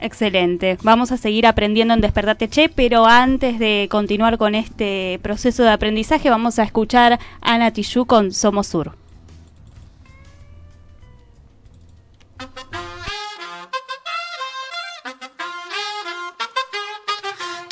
[0.00, 0.78] Excelente.
[0.84, 5.70] Vamos a seguir aprendiendo en Despertate Che, pero antes de continuar con este proceso de
[5.70, 8.92] aprendizaje, vamos a escuchar a Ana Tijoux con Somos Sur.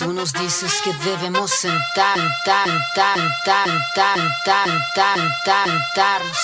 [0.07, 6.39] Tú nos dices que debemos sentar, sentar, sentar, sentar, sentar, sentarnos.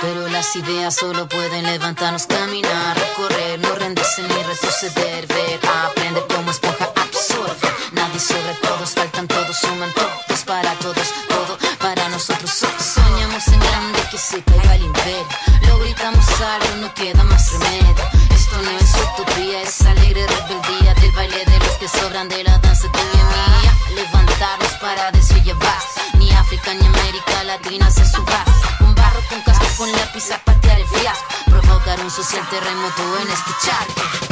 [0.00, 6.52] Pero las ideas solo pueden levantarnos, caminar, correr, no rendirse ni retroceder, ver, aprender como
[6.52, 7.74] esponja absorbe.
[7.90, 11.61] Nadie sobre todos, faltan todos, suman todos para todos, todo
[11.94, 12.50] para nosotros.
[12.50, 15.26] So- Soñamos en grande que se caiga el imperio.
[15.66, 17.94] Lo gritamos alto, no queda más remedio.
[18.34, 22.56] Esto no es utopía, es alegre rebeldía del baile de los que sobran de la
[22.58, 23.72] danza de mi mía.
[23.94, 25.10] Levantarnos para
[25.44, 25.82] llevar
[26.18, 28.44] Ni África ni América Latina se suba.
[28.80, 31.26] Un barro con casco con lápiz a patear el fiasco.
[31.46, 34.31] Provocar un social terremoto en este charco.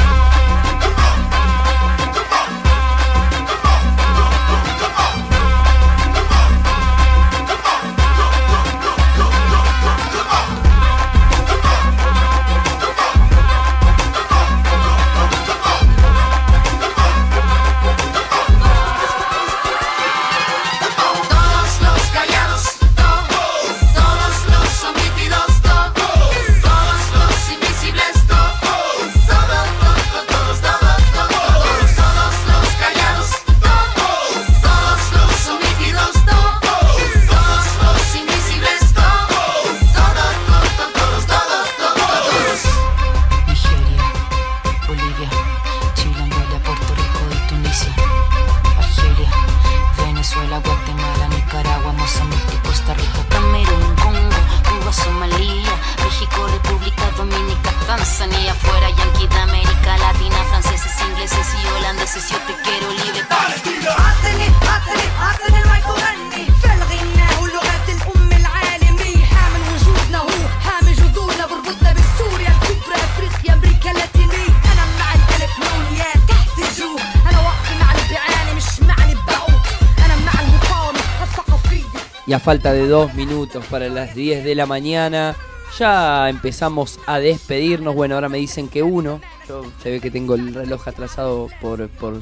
[82.31, 85.35] Y falta de dos minutos para las 10 de la mañana,
[85.77, 87.97] ya empezamos a despedirnos.
[87.97, 89.21] Bueno, ahora me dicen que uno.
[89.49, 92.21] Yo se ve que tengo el reloj atrasado por, por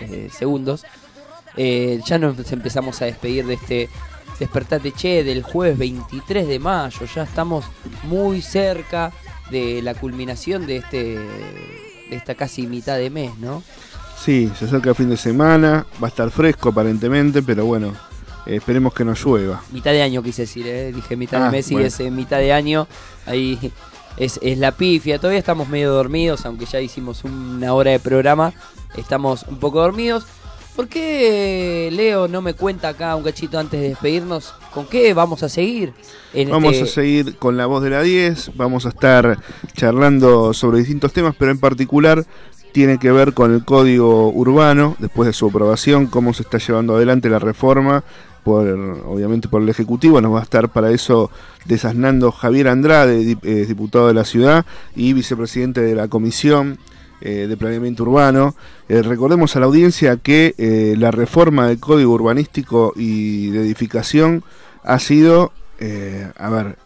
[0.00, 0.86] eh, segundos.
[1.58, 3.90] Eh, ya nos empezamos a despedir de este
[4.38, 7.04] Despertate Che del jueves 23 de mayo.
[7.14, 7.66] Ya estamos
[8.04, 9.12] muy cerca
[9.50, 13.62] de la culminación de este de esta casi mitad de mes, ¿no?
[14.18, 17.92] Sí, se acerca el fin de semana, va a estar fresco aparentemente, pero bueno,
[18.46, 19.62] esperemos que no llueva.
[19.72, 20.92] Mitad de año quise decir, ¿eh?
[20.92, 21.88] dije mitad Ah, de mes y bueno.
[21.88, 22.86] es eh, mitad de año.
[23.26, 23.58] Ahí
[24.16, 25.18] es, es la pifia.
[25.18, 28.52] Todavía estamos medio dormidos, aunque ya hicimos una hora de programa.
[28.96, 30.26] Estamos un poco dormidos.
[30.76, 34.54] ¿Por qué Leo no me cuenta acá un cachito antes de despedirnos?
[34.72, 35.92] ¿Con qué vamos a seguir?
[36.32, 39.38] En Vamos este- a seguir con la voz de la 10, vamos a estar
[39.74, 42.24] charlando sobre distintos temas, pero en particular
[42.72, 46.94] tiene que ver con el código urbano, después de su aprobación, cómo se está llevando
[46.94, 48.04] adelante la reforma,
[48.42, 51.30] por obviamente por el Ejecutivo, nos va a estar para eso
[51.64, 54.64] desasnando Javier Andrade, eh, diputado de la ciudad
[54.96, 56.78] y vicepresidente de la Comisión
[57.20, 58.54] eh, de Planeamiento Urbano.
[58.88, 64.42] Eh, recordemos a la audiencia que eh, la reforma del Código Urbanístico y de Edificación
[64.82, 66.76] ha sido, eh, a ver,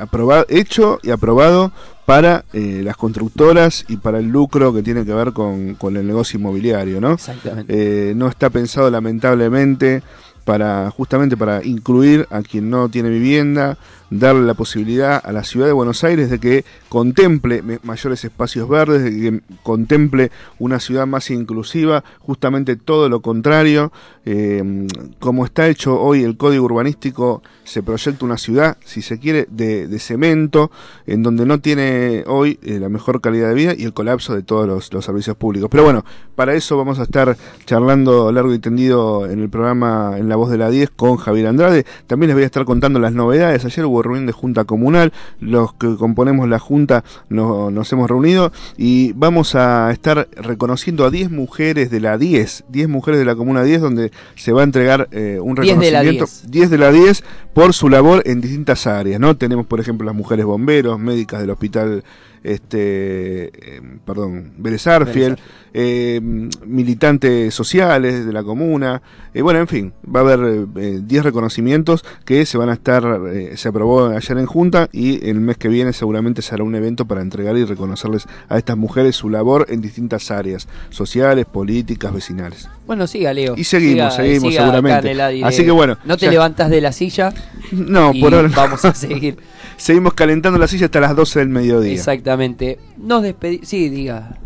[0.00, 1.72] aprobado, hecho y aprobado
[2.08, 6.06] para eh, las constructoras y para el lucro que tiene que ver con, con el
[6.06, 7.12] negocio inmobiliario, ¿no?
[7.12, 8.10] Exactamente.
[8.10, 10.02] Eh, no está pensado lamentablemente
[10.48, 13.76] para justamente para incluir a quien no tiene vivienda,
[14.10, 19.04] darle la posibilidad a la ciudad de Buenos Aires de que contemple mayores espacios verdes,
[19.04, 23.92] de que contemple una ciudad más inclusiva, justamente todo lo contrario.
[24.24, 24.86] Eh,
[25.18, 29.86] como está hecho hoy el código urbanístico, se proyecta una ciudad, si se quiere, de,
[29.86, 30.70] de cemento,
[31.06, 34.42] en donde no tiene hoy eh, la mejor calidad de vida y el colapso de
[34.42, 35.68] todos los, los servicios públicos.
[35.70, 36.04] Pero bueno,
[36.34, 37.36] para eso vamos a estar
[37.66, 41.46] charlando largo y tendido en el programa En la Voz de la 10 con Javier
[41.46, 41.84] Andrade.
[42.06, 43.64] También les voy a estar contando las novedades.
[43.64, 48.52] Ayer hubo reunión de Junta Comunal, los que componemos la Junta no- nos hemos reunido
[48.76, 53.34] y vamos a estar reconociendo a 10 mujeres de la 10, 10 mujeres de la
[53.36, 56.24] Comuna 10, donde se va a entregar eh, un 10 de la reconocimiento.
[56.42, 56.50] 10.
[56.50, 57.24] 10 de la 10
[57.54, 59.36] por su labor en distintas áreas, ¿no?
[59.36, 62.04] Tenemos, por ejemplo, las mujeres bomberos, médicas del Hospital
[62.44, 65.36] este, eh, perdón, Vélez Arfiel,
[65.74, 66.20] eh,
[66.66, 69.02] militantes sociales de la comuna,
[69.34, 73.04] eh, bueno, en fin, va a haber eh, 10 reconocimientos que se van a estar,
[73.32, 76.74] eh, se aprobó ayer en Junta y el mes que viene seguramente se hará un
[76.74, 82.12] evento para entregar y reconocerles a estas mujeres su labor en distintas áreas, sociales, políticas,
[82.12, 82.68] vecinales.
[82.86, 83.54] Bueno, siga, Leo.
[83.56, 85.22] Y seguimos, Siga- seguimos, siga seguramente.
[85.44, 87.32] Así que bueno, No te ya- levantas de la silla.
[87.72, 88.50] No, y por ahora.
[88.54, 89.36] Vamos a seguir.
[89.78, 91.92] Seguimos calentando la silla hasta las 12 del mediodía.
[91.94, 92.78] Exactamente.
[92.98, 93.66] Nos despedimos.
[93.66, 94.36] Sí, diga.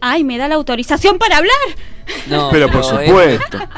[0.00, 1.54] Ay, me da la autorización para hablar.
[2.28, 3.58] No, Pero por no, es- supuesto.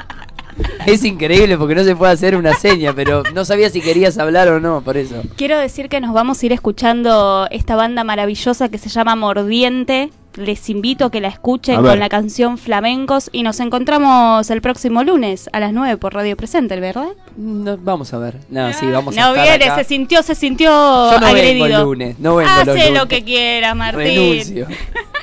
[0.85, 4.49] Es increíble porque no se puede hacer una seña, pero no sabía si querías hablar
[4.49, 5.23] o no, por eso.
[5.37, 10.11] Quiero decir que nos vamos a ir escuchando esta banda maravillosa que se llama Mordiente.
[10.37, 14.63] Les invito a que la escuchen A con la canción Flamencos y nos encontramos el
[14.63, 17.09] próximo lunes a las 9 por Radio Presente, ¿verdad?
[17.37, 18.37] No, vamos a ver.
[18.49, 19.83] No, sí, vamos a No estar viene, acá.
[19.83, 21.65] se sintió, se sintió Yo no agredido.
[21.65, 23.01] vengo el lunes, no vengo los Hace lunes.
[23.03, 24.05] lo que quieras, Martín.
[24.05, 24.67] Renuncio.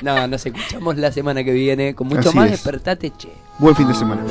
[0.02, 2.50] No, nos escuchamos la semana que viene con mucho Así más es.
[2.52, 3.28] Despertate Che.
[3.58, 4.22] Buen fin de semana.